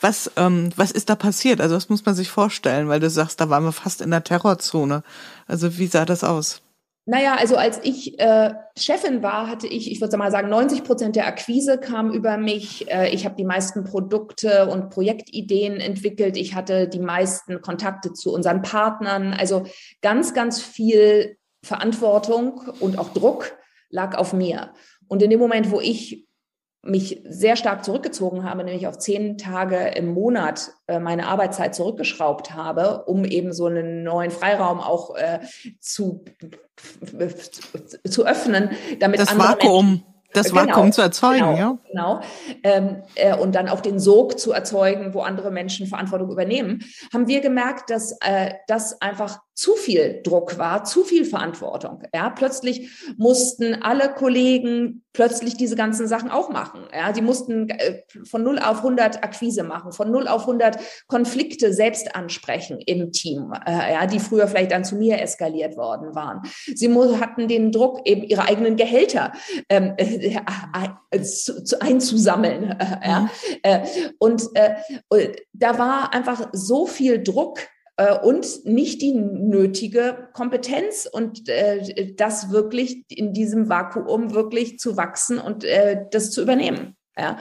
[0.00, 1.60] Was, ähm, was ist da passiert?
[1.60, 2.88] Also was muss man sich vorstellen?
[2.88, 5.04] Weil du sagst, da waren wir fast in der Terrorzone.
[5.46, 6.62] Also wie sah das aus?
[7.04, 11.16] Naja, also als ich äh, Chefin war, hatte ich, ich würde mal sagen, 90 Prozent
[11.16, 12.88] der Akquise kam über mich.
[12.90, 16.36] Äh, ich habe die meisten Produkte und Projektideen entwickelt.
[16.36, 19.32] Ich hatte die meisten Kontakte zu unseren Partnern.
[19.32, 19.64] Also
[20.00, 23.56] ganz, ganz viel Verantwortung und auch Druck
[23.90, 24.72] lag auf mir.
[25.08, 26.28] Und in dem Moment, wo ich
[26.82, 32.54] mich sehr stark zurückgezogen habe, nämlich auf zehn Tage im Monat äh, meine Arbeitszeit zurückgeschraubt
[32.54, 35.40] habe, um eben so einen neuen Freiraum auch äh,
[35.80, 36.24] zu,
[38.08, 39.86] zu öffnen, damit das Vakuum.
[39.86, 41.78] Menschen das genau, Vakuum zu erzeugen, genau, ja.
[41.90, 42.20] Genau.
[42.62, 47.28] Ähm, äh, und dann auch den Sog zu erzeugen, wo andere Menschen Verantwortung übernehmen, haben
[47.28, 52.02] wir gemerkt, dass äh, das einfach zu viel Druck war, zu viel Verantwortung.
[52.14, 56.86] Ja, plötzlich mussten alle Kollegen plötzlich diese ganzen Sachen auch machen.
[56.92, 61.74] Ja, die mussten äh, von 0 auf 100 Akquise machen, von 0 auf 100 Konflikte
[61.74, 66.40] selbst ansprechen im Team, äh, ja, die früher vielleicht dann zu mir eskaliert worden waren.
[66.74, 69.32] Sie hatten den Druck, eben ihre eigenen Gehälter
[69.68, 70.38] ähm, äh,
[71.10, 72.70] äh, zu, zu einzusammeln.
[72.70, 73.20] Äh, ja.
[73.20, 73.28] Mhm.
[73.62, 73.86] Äh,
[74.18, 74.48] und
[75.52, 77.71] da war einfach so viel Druck äh,
[78.22, 85.38] und nicht die nötige Kompetenz und äh, das wirklich in diesem Vakuum wirklich zu wachsen
[85.38, 86.96] und äh, das zu übernehmen.
[87.18, 87.36] Ja,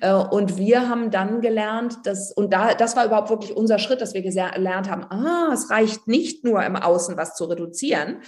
[0.00, 4.02] äh, und wir haben dann gelernt, dass, und da, das war überhaupt wirklich unser Schritt,
[4.02, 8.18] dass wir gelernt haben, ah, es reicht nicht nur im Außen was zu reduzieren.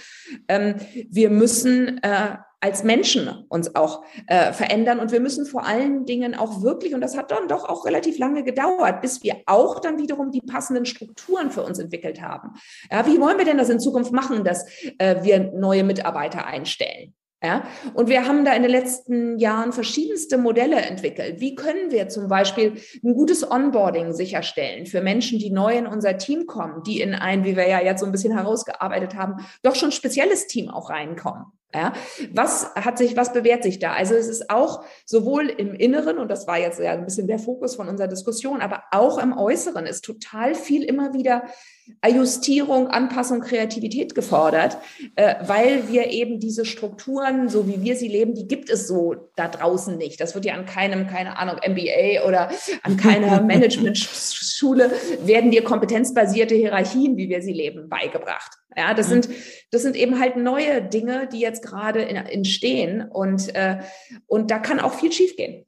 [0.47, 4.99] Ähm, wir müssen äh, als Menschen uns auch äh, verändern.
[4.99, 8.17] Und wir müssen vor allen Dingen auch wirklich, und das hat dann doch auch relativ
[8.17, 12.53] lange gedauert, bis wir auch dann wiederum die passenden Strukturen für uns entwickelt haben.
[12.91, 14.65] Ja, wie wollen wir denn das in Zukunft machen, dass
[14.97, 17.13] äh, wir neue Mitarbeiter einstellen?
[17.43, 21.39] Ja, und wir haben da in den letzten Jahren verschiedenste Modelle entwickelt.
[21.39, 26.17] Wie können wir zum Beispiel ein gutes Onboarding sicherstellen für Menschen, die neu in unser
[26.17, 29.75] Team kommen, die in ein, wie wir ja jetzt so ein bisschen herausgearbeitet haben, doch
[29.75, 31.45] schon spezielles Team auch reinkommen?
[31.75, 31.91] Ja,
[32.31, 33.91] was hat sich, was bewährt sich da?
[33.91, 37.39] Also es ist auch sowohl im Inneren, und das war jetzt ja ein bisschen der
[37.39, 41.43] Fokus von unserer Diskussion, aber auch im Äußeren ist total viel immer wieder
[42.07, 44.77] Justierung, Anpassung, Kreativität gefordert,
[45.15, 49.29] äh, weil wir eben diese Strukturen, so wie wir sie leben, die gibt es so
[49.35, 50.21] da draußen nicht.
[50.21, 52.49] Das wird ja an keinem, keine Ahnung, MBA oder
[52.83, 54.91] an keiner Managementschule
[55.21, 58.57] werden dir kompetenzbasierte Hierarchien, wie wir sie leben, beigebracht.
[58.77, 59.27] Ja, das sind,
[59.71, 63.79] das sind eben halt neue Dinge, die jetzt gerade entstehen und, äh,
[64.27, 65.65] und da kann auch viel schiefgehen.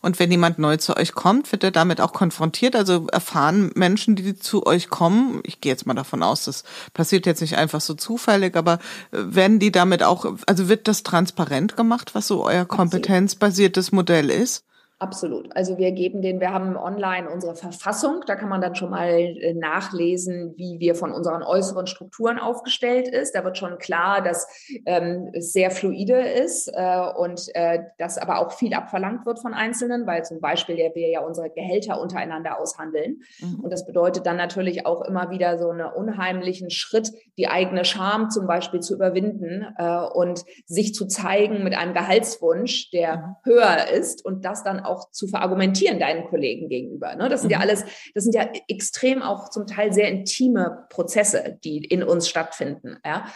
[0.00, 2.76] Und wenn jemand neu zu euch kommt, wird er damit auch konfrontiert?
[2.76, 7.26] Also erfahren Menschen, die zu euch kommen, ich gehe jetzt mal davon aus, das passiert
[7.26, 8.74] jetzt nicht einfach so zufällig, aber
[9.10, 14.30] äh, werden die damit auch, also wird das transparent gemacht, was so euer kompetenzbasiertes Modell
[14.30, 14.64] ist?
[15.04, 15.54] Absolut.
[15.54, 19.10] Also wir geben den, wir haben online unsere Verfassung, da kann man dann schon mal
[19.10, 23.34] äh, nachlesen, wie wir von unseren äußeren Strukturen aufgestellt ist.
[23.34, 24.48] Da wird schon klar, dass
[24.86, 29.52] ähm, es sehr fluide ist äh, und äh, dass aber auch viel abverlangt wird von
[29.52, 33.20] Einzelnen, weil zum Beispiel ja, wir ja unsere Gehälter untereinander aushandeln.
[33.42, 33.60] Mhm.
[33.60, 38.30] Und das bedeutet dann natürlich auch immer wieder so einen unheimlichen Schritt, die eigene Scham
[38.30, 43.52] zum Beispiel zu überwinden äh, und sich zu zeigen mit einem Gehaltswunsch, der mhm.
[43.52, 47.14] höher ist und das dann auch zu verargumentieren deinen Kollegen gegenüber.
[47.14, 47.28] Ne?
[47.28, 47.62] Das sind ja mhm.
[47.62, 47.84] alles,
[48.14, 52.98] das sind ja extrem auch zum Teil sehr intime Prozesse, die in uns stattfinden.
[53.04, 53.26] Ja?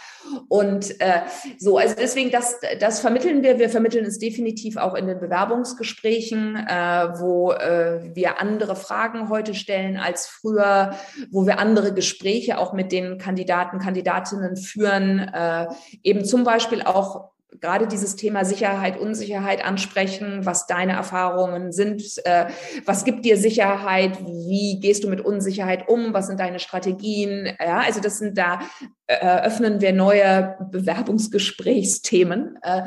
[0.47, 1.21] Und äh,
[1.57, 3.59] so, also deswegen, das, das vermitteln wir.
[3.59, 9.53] Wir vermitteln es definitiv auch in den Bewerbungsgesprächen, äh, wo äh, wir andere Fragen heute
[9.53, 10.95] stellen als früher,
[11.31, 15.67] wo wir andere Gespräche auch mit den Kandidaten, Kandidatinnen führen, äh,
[16.03, 17.31] eben zum Beispiel auch
[17.61, 22.47] gerade dieses Thema Sicherheit, Unsicherheit ansprechen, was deine Erfahrungen sind, äh,
[22.85, 27.51] was gibt dir Sicherheit, wie gehst du mit Unsicherheit um, was sind deine Strategien.
[27.59, 28.59] Ja, also das sind da
[29.09, 32.59] eröffnen wir neue Bewerbungsgesprächsthemen.
[32.61, 32.83] Äh,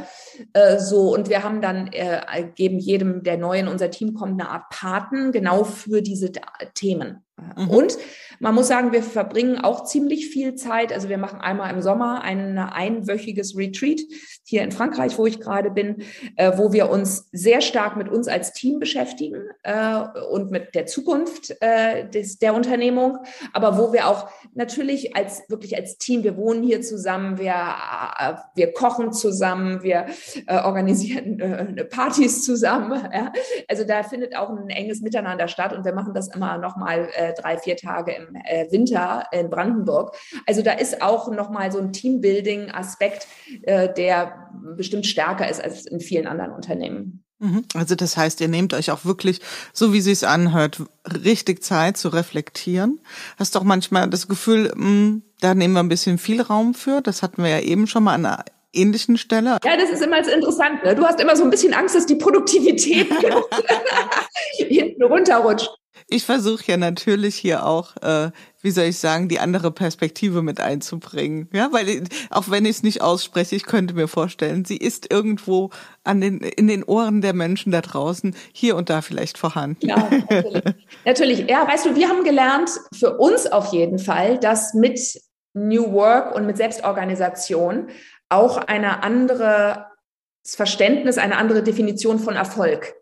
[0.52, 4.40] äh, so und wir haben dann äh, geben jedem, der neu in unser Team kommt,
[4.40, 6.30] eine Art Paten genau für diese
[6.74, 7.24] Themen.
[7.56, 7.68] Mhm.
[7.70, 7.98] Und
[8.38, 10.92] man muss sagen, wir verbringen auch ziemlich viel Zeit.
[10.92, 14.00] Also wir machen einmal im Sommer ein einwöchiges Retreat
[14.44, 16.02] hier in Frankreich, wo ich gerade bin,
[16.56, 19.44] wo wir uns sehr stark mit uns als Team beschäftigen
[20.30, 21.54] und mit der Zukunft
[22.12, 23.18] des, der Unternehmung,
[23.52, 27.54] aber wo wir auch natürlich als wirklich als Team, wir wohnen hier zusammen, wir,
[28.18, 30.06] äh, wir kochen zusammen, wir
[30.46, 33.00] äh, organisieren äh, Partys zusammen.
[33.12, 33.30] Ja?
[33.68, 37.34] Also da findet auch ein enges Miteinander statt und wir machen das immer nochmal äh,
[37.34, 40.16] drei, vier Tage im äh, Winter in Brandenburg.
[40.46, 43.26] Also da ist auch nochmal so ein Teambuilding-Aspekt,
[43.62, 47.22] äh, der bestimmt stärker ist als in vielen anderen Unternehmen.
[47.42, 47.64] Mhm.
[47.74, 49.40] Also das heißt, ihr nehmt euch auch wirklich,
[49.72, 50.82] so wie sie es anhört,
[51.24, 53.00] richtig Zeit zu reflektieren.
[53.36, 57.00] Hast doch manchmal das Gefühl, mh, hm, da nehmen wir ein bisschen viel Raum für.
[57.00, 59.58] Das hatten wir ja eben schon mal an einer ähnlichen Stelle.
[59.64, 60.84] Ja, das ist immer interessant.
[60.84, 60.94] Ne?
[60.94, 63.12] Du hast immer so ein bisschen Angst, dass die Produktivität
[64.56, 65.70] hinten runterrutscht.
[66.08, 68.30] Ich versuche ja natürlich hier auch, äh,
[68.60, 71.48] wie soll ich sagen, die andere Perspektive mit einzubringen.
[71.54, 75.70] Ja, weil auch wenn ich es nicht ausspreche, ich könnte mir vorstellen, sie ist irgendwo
[76.04, 79.88] an den in den Ohren der Menschen da draußen hier und da vielleicht vorhanden.
[79.88, 80.62] Ja, natürlich.
[81.04, 81.38] natürlich.
[81.48, 85.00] Ja, weißt du, wir haben gelernt, für uns auf jeden Fall, dass mit
[85.54, 87.88] New Work und mit Selbstorganisation
[88.28, 89.86] auch eine andere
[90.44, 92.94] Verständnis, eine andere Definition von Erfolg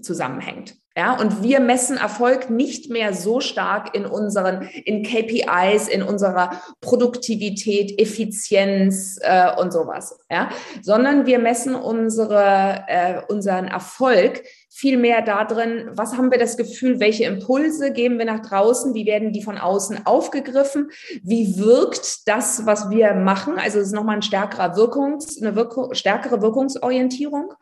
[0.00, 0.74] zusammenhängt.
[0.94, 6.60] Ja, und wir messen Erfolg nicht mehr so stark in unseren, in KPIs, in unserer
[6.82, 10.50] Produktivität, Effizienz äh, und sowas, ja,
[10.82, 14.42] sondern wir messen unsere, äh, unseren Erfolg
[14.74, 19.04] viel mehr darin, was haben wir das Gefühl, welche Impulse geben wir nach draußen, wie
[19.04, 20.90] werden die von außen aufgegriffen,
[21.22, 25.92] wie wirkt das, was wir machen, also es ist nochmal ein stärkerer Wirkungs, eine Wirkung,
[25.92, 27.52] stärkere Wirkungsorientierung,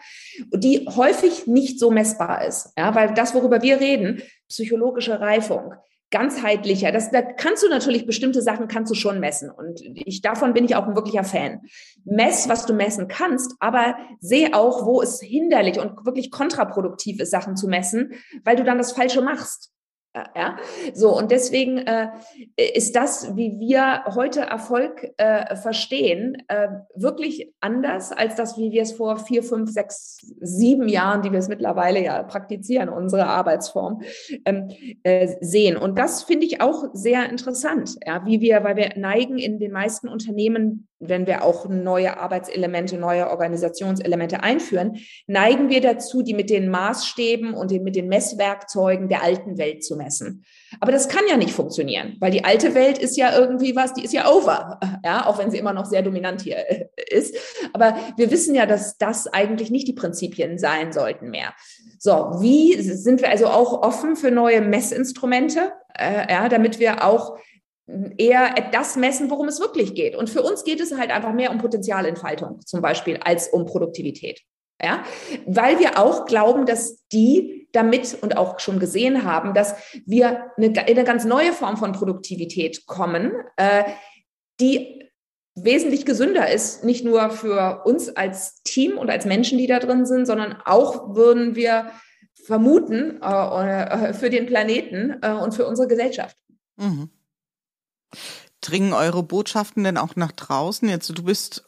[0.55, 5.75] die häufig nicht so messbar ist, ja, weil das, worüber wir reden, psychologische Reifung,
[6.11, 6.93] ganzheitlicher.
[6.93, 9.51] Das, da kannst du natürlich bestimmte Sachen kannst du schon messen.
[9.51, 11.63] Und ich, davon bin ich auch ein wirklicher Fan.
[12.05, 17.31] Mess, was du messen kannst, aber sehe auch, wo es hinderlich und wirklich kontraproduktiv ist,
[17.31, 18.13] Sachen zu messen,
[18.45, 19.73] weil du dann das Falsche machst.
[20.13, 20.57] Ja,
[20.93, 22.09] so und deswegen äh,
[22.75, 28.83] ist das, wie wir heute Erfolg äh, verstehen, äh, wirklich anders als das, wie wir
[28.83, 34.03] es vor vier, fünf, sechs, sieben Jahren, die wir es mittlerweile ja praktizieren, unsere Arbeitsform
[34.47, 34.71] ähm,
[35.05, 35.77] äh, sehen.
[35.77, 39.71] Und das finde ich auch sehr interessant, ja, wie wir, weil wir neigen in den
[39.71, 46.51] meisten Unternehmen wenn wir auch neue Arbeitselemente, neue Organisationselemente einführen, neigen wir dazu, die mit
[46.51, 50.45] den Maßstäben und mit den Messwerkzeugen der alten Welt zu messen.
[50.79, 54.05] Aber das kann ja nicht funktionieren, weil die alte Welt ist ja irgendwie was, die
[54.05, 57.35] ist ja over, ja, auch wenn sie immer noch sehr dominant hier äh, ist.
[57.73, 61.55] Aber wir wissen ja, dass das eigentlich nicht die Prinzipien sein sollten mehr.
[61.99, 67.39] So, wie sind wir also auch offen für neue Messinstrumente, äh, ja, damit wir auch
[68.19, 70.17] eher das messen, worum es wirklich geht.
[70.17, 74.41] Und für uns geht es halt einfach mehr um Potenzialentfaltung zum Beispiel als um Produktivität.
[74.83, 75.05] Ja,
[75.45, 79.75] weil wir auch glauben, dass die damit und auch schon gesehen haben, dass
[80.07, 83.85] wir eine, in eine ganz neue Form von Produktivität kommen, äh,
[84.59, 85.11] die
[85.55, 90.07] wesentlich gesünder ist, nicht nur für uns als Team und als Menschen, die da drin
[90.07, 91.91] sind, sondern auch würden wir
[92.47, 96.37] vermuten äh, äh für den Planeten äh, und für unsere Gesellschaft.
[96.77, 97.11] Mhm.
[98.61, 100.89] Dringen eure Botschaften denn auch nach draußen?
[100.89, 101.65] Jetzt, du bist,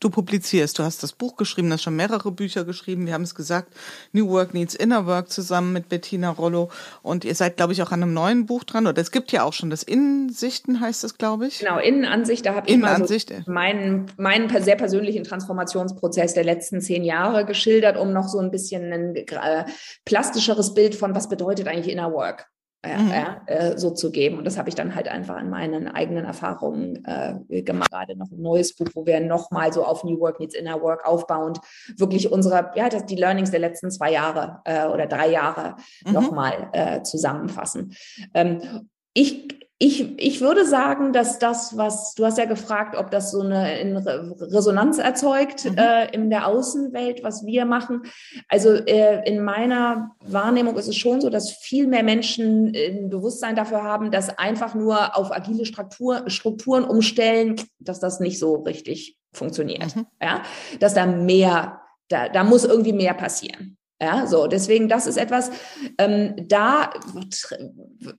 [0.00, 3.06] du publizierst, du hast das Buch geschrieben, du hast schon mehrere Bücher geschrieben.
[3.06, 3.74] Wir haben es gesagt,
[4.12, 6.70] New Work Needs Inner Work zusammen mit Bettina Rollo.
[7.02, 8.86] Und ihr seid, glaube ich, auch an einem neuen Buch dran.
[8.86, 11.58] Oder es gibt ja auch schon das Innensichten, heißt es, glaube ich.
[11.60, 12.46] Genau, Innenansicht.
[12.46, 13.14] Da habe ich mal so
[13.46, 18.92] meinen, meinen sehr persönlichen Transformationsprozess der letzten zehn Jahre geschildert, um noch so ein bisschen
[18.92, 19.64] ein äh,
[20.04, 23.12] plastischeres Bild von, was bedeutet eigentlich Inner Work äh, mhm.
[23.46, 24.38] äh, so zu geben.
[24.38, 27.90] Und das habe ich dann halt einfach an meinen eigenen Erfahrungen äh, gemacht.
[27.90, 31.06] Gerade noch ein neues Buch, wo wir nochmal so auf New Work Needs Inner Work
[31.06, 31.60] aufbauend
[31.96, 36.12] wirklich unsere, ja, das, die Learnings der letzten zwei Jahre äh, oder drei Jahre mhm.
[36.12, 37.94] nochmal äh, zusammenfassen.
[38.34, 39.48] Ähm, ich
[39.82, 43.94] ich, ich würde sagen, dass das, was du hast ja gefragt, ob das so eine
[44.38, 45.78] Resonanz erzeugt mhm.
[45.78, 48.02] äh, in der Außenwelt, was wir machen.
[48.46, 53.56] Also äh, in meiner Wahrnehmung ist es schon so, dass viel mehr Menschen ein Bewusstsein
[53.56, 59.16] dafür haben, dass einfach nur auf agile Struktur, Strukturen umstellen, dass das nicht so richtig
[59.32, 59.96] funktioniert.
[59.96, 60.06] Mhm.
[60.20, 60.42] Ja,
[60.78, 63.78] dass da mehr, da, da muss irgendwie mehr passieren.
[64.02, 65.50] Ja, so, deswegen, das ist etwas,
[65.98, 66.90] ähm, da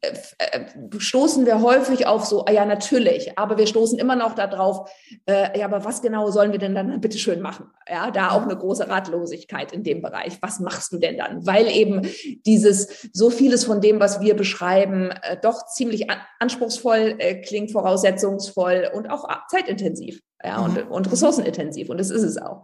[0.01, 0.59] äh,
[0.99, 4.91] stoßen wir häufig auf so, ah ja, natürlich, aber wir stoßen immer noch darauf,
[5.25, 7.71] äh, ja, aber was genau sollen wir denn dann bitte schön machen?
[7.89, 10.37] Ja, da auch eine große Ratlosigkeit in dem Bereich.
[10.41, 11.47] Was machst du denn dann?
[11.47, 12.07] Weil eben
[12.45, 16.05] dieses, so vieles von dem, was wir beschreiben, äh, doch ziemlich
[16.39, 20.91] anspruchsvoll äh, klingt, voraussetzungsvoll und auch zeitintensiv ja, und, mhm.
[20.91, 21.89] und ressourcenintensiv.
[21.89, 22.63] Und das ist es auch.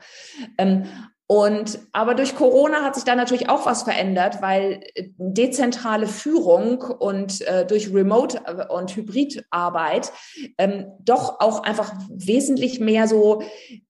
[0.59, 0.85] Ähm,
[1.29, 6.81] und aber durch Corona hat sich da natürlich auch was verändert, weil äh, dezentrale Führung
[6.81, 10.13] und äh, durch Remote äh, und Hybridarbeit
[10.57, 13.41] ähm, doch auch einfach wesentlich mehr so,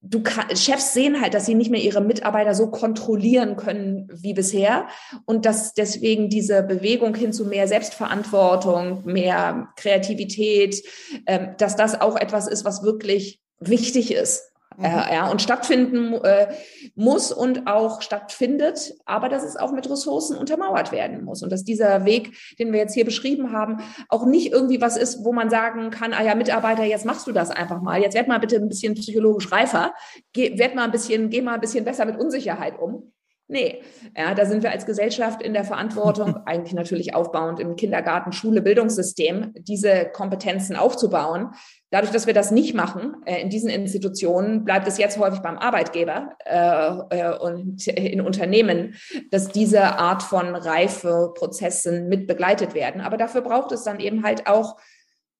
[0.02, 4.34] du kann, Chefs sehen halt, dass sie nicht mehr ihre Mitarbeiter so kontrollieren können wie
[4.34, 4.88] bisher
[5.26, 10.84] und dass deswegen diese Bewegung hin zu mehr Selbstverantwortung, mehr Kreativität,
[11.28, 14.86] ähm, dass das auch etwas ist, was wirklich wichtig ist Mhm.
[14.86, 16.54] Äh, ja, und stattfinden äh,
[16.96, 21.64] muss und auch stattfindet, aber dass es auch mit Ressourcen untermauert werden muss und dass
[21.64, 25.50] dieser Weg, den wir jetzt hier beschrieben haben, auch nicht irgendwie was ist, wo man
[25.50, 28.58] sagen kann, ah ja, Mitarbeiter, jetzt machst du das einfach mal, jetzt werd mal bitte
[28.58, 29.94] ein bisschen psychologisch reifer,
[30.34, 33.12] geh, werd mal ein bisschen, geh mal ein bisschen besser mit Unsicherheit um.
[33.50, 33.82] Nee,
[34.16, 38.62] ja, da sind wir als Gesellschaft in der Verantwortung, eigentlich natürlich aufbauend im Kindergarten, Schule,
[38.62, 41.52] Bildungssystem, diese Kompetenzen aufzubauen.
[41.90, 45.58] Dadurch, dass wir das nicht machen äh, in diesen Institutionen, bleibt es jetzt häufig beim
[45.58, 48.96] Arbeitgeber äh, äh, und in Unternehmen,
[49.32, 53.02] dass diese Art von Reifeprozessen mit begleitet werden.
[53.02, 54.78] Aber dafür braucht es dann eben halt auch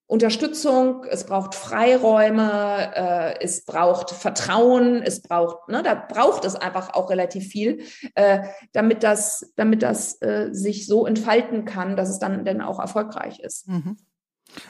[0.10, 6.94] Unterstützung, es braucht Freiräume, äh, es braucht Vertrauen, es braucht, ne, da braucht es einfach
[6.94, 7.82] auch relativ viel,
[8.16, 8.40] äh,
[8.72, 13.42] damit das, damit das äh, sich so entfalten kann, dass es dann dann auch erfolgreich
[13.42, 13.68] ist.
[13.68, 13.98] Mhm.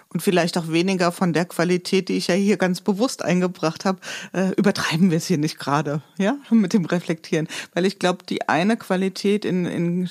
[0.09, 3.99] Und vielleicht auch weniger von der Qualität, die ich ja hier ganz bewusst eingebracht habe.
[4.33, 7.47] Äh, übertreiben wir es hier nicht gerade, ja, mit dem Reflektieren.
[7.73, 10.09] Weil ich glaube, die eine Qualität in, in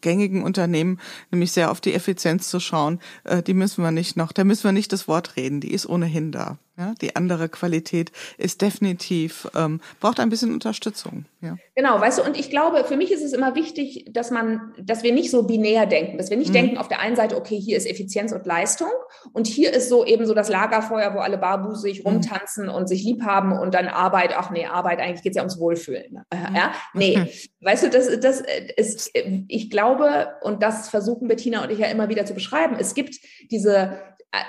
[0.00, 1.00] gängigen Unternehmen,
[1.30, 4.64] nämlich sehr auf die Effizienz zu schauen, äh, die müssen wir nicht noch, da müssen
[4.64, 6.58] wir nicht das Wort reden, die ist ohnehin da.
[6.78, 11.24] Ja, die andere Qualität ist definitiv, ähm, braucht ein bisschen Unterstützung.
[11.40, 11.56] Ja.
[11.74, 15.02] Genau, weißt du, und ich glaube, für mich ist es immer wichtig, dass man, dass
[15.02, 16.54] wir nicht so binär denken, dass wir nicht mhm.
[16.54, 18.90] denken auf der einen Seite, okay, hier ist Effizienz und Leistung
[19.32, 22.10] und hier ist so eben so das Lagerfeuer, wo alle barbusig mhm.
[22.10, 25.42] rumtanzen und sich lieb haben und dann Arbeit, ach nee, Arbeit, eigentlich geht es ja
[25.42, 26.22] ums Wohlfühlen.
[26.30, 26.56] Äh, mhm.
[26.56, 27.26] Ja, nee,
[27.60, 28.40] weißt du, das, das
[28.76, 29.10] ist,
[29.48, 33.16] ich glaube, und das versuchen Bettina und ich ja immer wieder zu beschreiben, es gibt
[33.50, 33.98] diese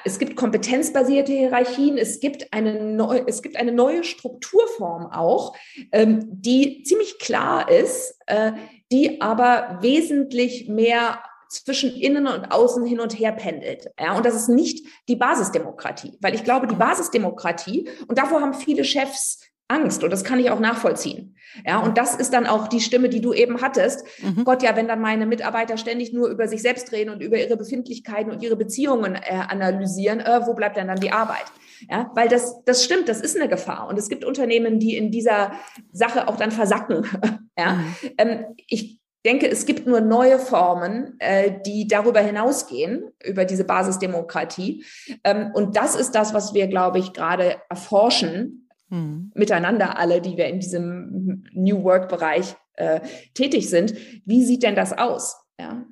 [0.03, 5.55] es gibt kompetenzbasierte Hierarchien, es gibt eine, neu, es gibt eine neue Strukturform auch,
[5.91, 8.53] ähm, die ziemlich klar ist, äh,
[8.91, 13.89] die aber wesentlich mehr zwischen innen und außen hin und her pendelt.
[13.99, 18.53] Ja, und das ist nicht die Basisdemokratie, weil ich glaube, die Basisdemokratie, und davor haben
[18.53, 19.39] viele Chefs
[19.69, 21.35] Angst und das kann ich auch nachvollziehen.
[21.65, 24.05] Ja, und das ist dann auch die Stimme, die du eben hattest.
[24.21, 24.43] Mhm.
[24.43, 27.55] Gott, ja, wenn dann meine Mitarbeiter ständig nur über sich selbst reden und über ihre
[27.55, 31.45] Befindlichkeiten und ihre Beziehungen äh, analysieren, äh, wo bleibt denn dann die Arbeit?
[31.87, 33.87] Ja, weil das, das stimmt, das ist eine Gefahr.
[33.87, 35.53] Und es gibt Unternehmen, die in dieser
[35.91, 37.05] Sache auch dann versacken.
[37.57, 37.95] ja, mhm.
[38.17, 44.85] ähm, ich denke, es gibt nur neue Formen, äh, die darüber hinausgehen, über diese Basisdemokratie.
[45.23, 49.31] Ähm, und das ist das, was wir, glaube ich, gerade erforschen mhm.
[49.35, 53.01] miteinander alle, die wir in diesem New Work-Bereich äh,
[53.33, 53.93] tätig sind.
[54.25, 55.37] Wie sieht denn das aus?
[55.59, 55.85] Ja.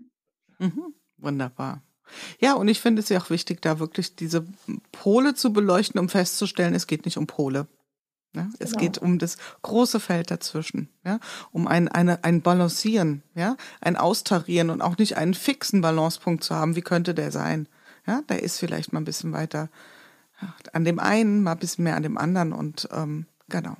[0.60, 0.94] Mhm.
[1.18, 1.84] Wunderbar.
[2.40, 4.46] Ja, und ich finde es ja auch wichtig, da wirklich diese
[4.92, 7.68] Pole zu beleuchten, um festzustellen, es geht nicht um Pole.
[8.36, 8.82] Ja, es genau.
[8.82, 11.20] geht um das große Feld dazwischen, ja,
[11.52, 16.54] um ein, eine, ein Balancieren, ja, ein Austarieren und auch nicht einen fixen Balancepunkt zu
[16.54, 16.76] haben.
[16.76, 17.68] Wie könnte der sein?
[18.06, 19.70] Ja, der ist vielleicht mal ein bisschen weiter
[20.74, 23.76] an dem einen, mal ein bisschen mehr an dem anderen und ähm, genau.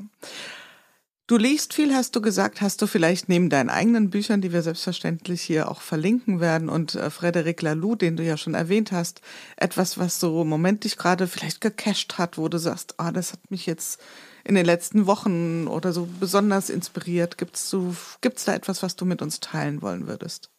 [1.28, 2.62] Du liest viel, hast du gesagt.
[2.62, 6.96] Hast du vielleicht neben deinen eigenen Büchern, die wir selbstverständlich hier auch verlinken werden, und
[6.96, 9.20] äh, Frederic Laloux, den du ja schon erwähnt hast,
[9.58, 13.34] etwas, was so im Moment dich gerade vielleicht gecasht hat, wo du sagst, ah, das
[13.34, 14.00] hat mich jetzt
[14.46, 17.38] in den letzten Wochen oder so besonders inspiriert.
[17.38, 20.50] Gibt's so, gibt's da etwas, was du mit uns teilen wollen würdest?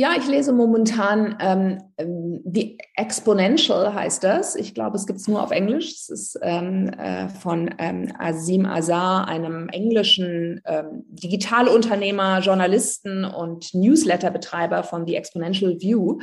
[0.00, 4.54] Ja, ich lese momentan ähm, ähm, The Exponential heißt das.
[4.54, 5.90] Ich glaube, es gibt es nur auf Englisch.
[5.90, 14.84] Es ist ähm, äh, von ähm, Azim Azar, einem englischen ähm, Digitalunternehmer, Journalisten und Newsletterbetreiber
[14.84, 16.20] von The Exponential View.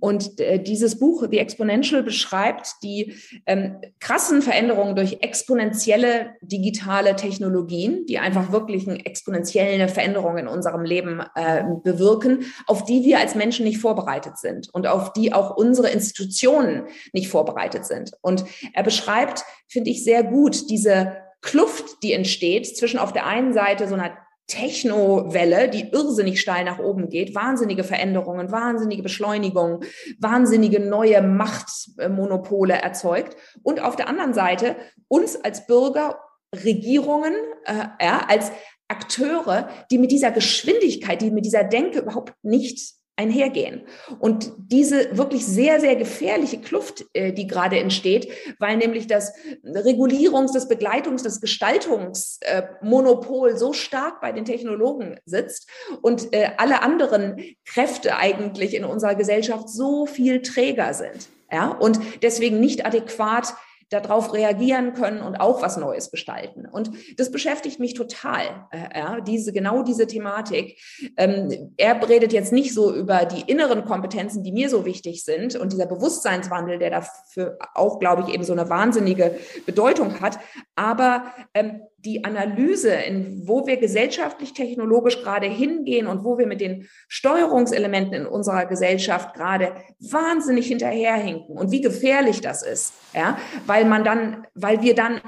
[0.00, 3.14] Und äh, dieses Buch, The Exponential, beschreibt die
[3.46, 10.84] ähm, krassen Veränderungen durch exponentielle digitale Technologien, die einfach wirklich eine exponentielle Veränderung in unserem
[10.84, 15.56] Leben äh, bewirken, auf die wir als Menschen nicht vorbereitet sind und auf die auch
[15.56, 18.12] unsere Institutionen nicht vorbereitet sind.
[18.20, 18.44] Und
[18.74, 23.86] er beschreibt, finde ich, sehr gut diese Kluft, die entsteht zwischen auf der einen Seite
[23.88, 24.16] so einer
[24.48, 29.84] Techno-Welle, die irrsinnig steil nach oben geht, wahnsinnige Veränderungen, wahnsinnige Beschleunigung,
[30.18, 33.36] wahnsinnige neue Machtmonopole erzeugt.
[33.62, 34.76] Und auf der anderen Seite
[35.08, 36.20] uns als Bürger,
[36.54, 37.34] Regierungen,
[37.64, 38.52] äh, ja, als
[38.88, 43.82] Akteure, die mit dieser Geschwindigkeit, die mit dieser Denke überhaupt nicht einhergehen.
[44.18, 49.32] Und diese wirklich sehr, sehr gefährliche Kluft, äh, die gerade entsteht, weil nämlich das
[49.64, 55.70] Regulierungs-, das Begleitungs-, das Gestaltungsmonopol so stark bei den Technologen sitzt
[56.02, 61.28] und äh, alle anderen Kräfte eigentlich in unserer Gesellschaft so viel träger sind.
[61.50, 63.54] Ja, und deswegen nicht adäquat
[63.88, 66.66] darauf reagieren können und auch was Neues gestalten.
[66.66, 70.80] Und das beschäftigt mich total, äh, ja, diese, genau diese Thematik.
[71.16, 75.54] Ähm, er redet jetzt nicht so über die inneren Kompetenzen, die mir so wichtig sind
[75.54, 80.38] und dieser Bewusstseinswandel, der dafür auch, glaube ich, eben so eine wahnsinnige Bedeutung hat.
[80.74, 86.60] Aber ähm, die Analyse, in wo wir gesellschaftlich, technologisch gerade hingehen und wo wir mit
[86.60, 93.36] den Steuerungselementen in unserer Gesellschaft gerade wahnsinnig hinterherhinken und wie gefährlich das ist, ja,
[93.66, 95.20] weil man dann, weil wir dann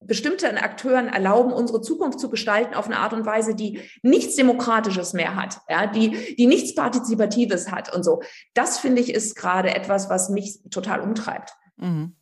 [0.00, 5.12] bestimmten Akteuren erlauben, unsere Zukunft zu gestalten auf eine Art und Weise, die nichts Demokratisches
[5.12, 8.22] mehr hat, ja, die, die nichts Partizipatives hat und so.
[8.54, 11.52] Das finde ich ist gerade etwas, was mich total umtreibt.
[11.76, 12.16] Mhm.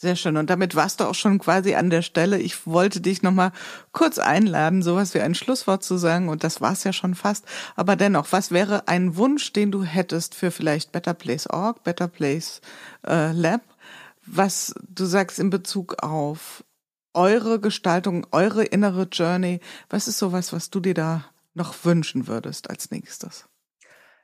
[0.00, 0.36] Sehr schön.
[0.36, 2.38] Und damit warst du auch schon quasi an der Stelle.
[2.38, 3.50] Ich wollte dich nochmal
[3.90, 6.28] kurz einladen, sowas wie ein Schlusswort zu sagen.
[6.28, 7.44] Und das war's ja schon fast.
[7.74, 12.06] Aber dennoch, was wäre ein Wunsch, den du hättest für vielleicht Better Place Org, Better
[12.06, 12.60] Place
[13.08, 13.62] äh, Lab,
[14.24, 16.62] was du sagst in Bezug auf
[17.12, 19.58] eure Gestaltung, eure innere Journey?
[19.90, 21.24] Was ist sowas, was du dir da
[21.54, 23.48] noch wünschen würdest als nächstes?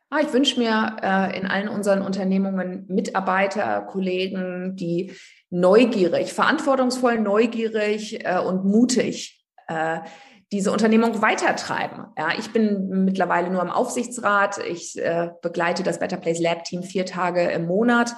[0.09, 5.12] Ah, ich wünsche mir äh, in allen unseren Unternehmungen Mitarbeiter, Kollegen, die
[5.55, 10.00] neugierig, verantwortungsvoll, neugierig äh, und mutig äh,
[10.50, 12.07] diese Unternehmung weitertreiben.
[12.18, 14.59] Ja, ich bin mittlerweile nur im Aufsichtsrat.
[14.66, 18.14] Ich äh, begleite das Better Place Lab Team vier Tage im Monat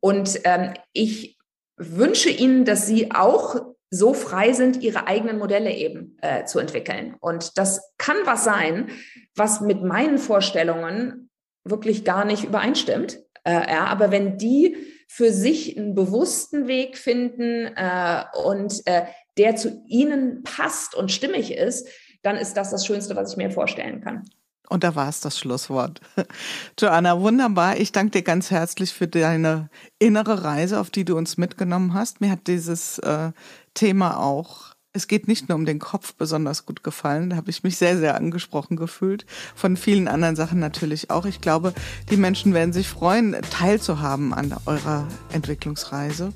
[0.00, 1.36] und ähm, ich
[1.76, 3.56] wünsche Ihnen, dass Sie auch
[3.90, 7.16] so frei sind, ihre eigenen Modelle eben äh, zu entwickeln.
[7.20, 8.90] Und das kann was sein,
[9.34, 11.30] was mit meinen Vorstellungen
[11.64, 13.18] wirklich gar nicht übereinstimmt.
[13.44, 14.76] Äh, ja, aber wenn die
[15.10, 19.06] für sich einen bewussten Weg finden äh, und äh,
[19.38, 21.88] der zu ihnen passt und stimmig ist,
[22.22, 24.28] dann ist das das Schönste, was ich mir vorstellen kann.
[24.68, 26.02] Und da war es das Schlusswort.
[26.78, 27.78] Joanna, wunderbar.
[27.78, 32.20] Ich danke dir ganz herzlich für deine innere Reise, auf die du uns mitgenommen hast.
[32.20, 33.32] Mir hat dieses äh,
[33.72, 37.30] Thema auch, es geht nicht nur um den Kopf, besonders gut gefallen.
[37.30, 39.26] Da habe ich mich sehr, sehr angesprochen gefühlt.
[39.54, 41.24] Von vielen anderen Sachen natürlich auch.
[41.24, 41.72] Ich glaube,
[42.10, 46.32] die Menschen werden sich freuen, teilzuhaben an eurer Entwicklungsreise.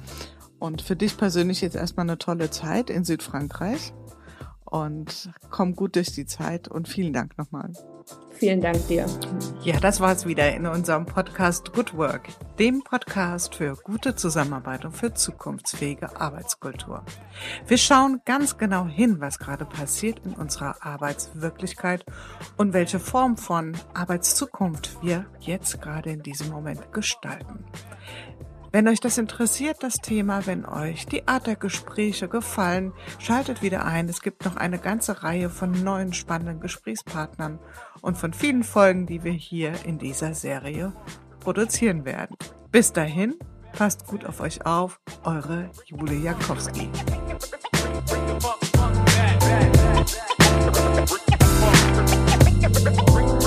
[0.61, 3.93] Und für dich persönlich jetzt erstmal eine tolle Zeit in Südfrankreich.
[4.65, 7.73] Und komm gut durch die Zeit und vielen Dank nochmal.
[8.33, 9.07] Vielen Dank dir.
[9.63, 14.97] Ja, das war's wieder in unserem Podcast Good Work, dem Podcast für gute Zusammenarbeit und
[14.97, 17.05] für zukunftsfähige Arbeitskultur.
[17.69, 22.05] Wir schauen ganz genau hin, was gerade passiert in unserer Arbeitswirklichkeit
[22.57, 27.65] und welche Form von Arbeitszukunft wir jetzt gerade in diesem Moment gestalten.
[28.75, 33.85] Wenn euch das interessiert, das Thema, wenn euch die Art der Gespräche gefallen, schaltet wieder
[33.85, 34.09] ein.
[34.09, 37.59] Es gibt noch eine ganze Reihe von neuen spannenden Gesprächspartnern
[38.03, 40.93] und von vielen Folgen, die wir hier in dieser Serie
[41.41, 42.37] produzieren werden.
[42.71, 43.37] Bis dahin,
[43.73, 46.91] passt gut auf euch auf, eure Jule Jakowski.
[48.07, 48.61] Bring the fuck
[53.25, 53.42] back.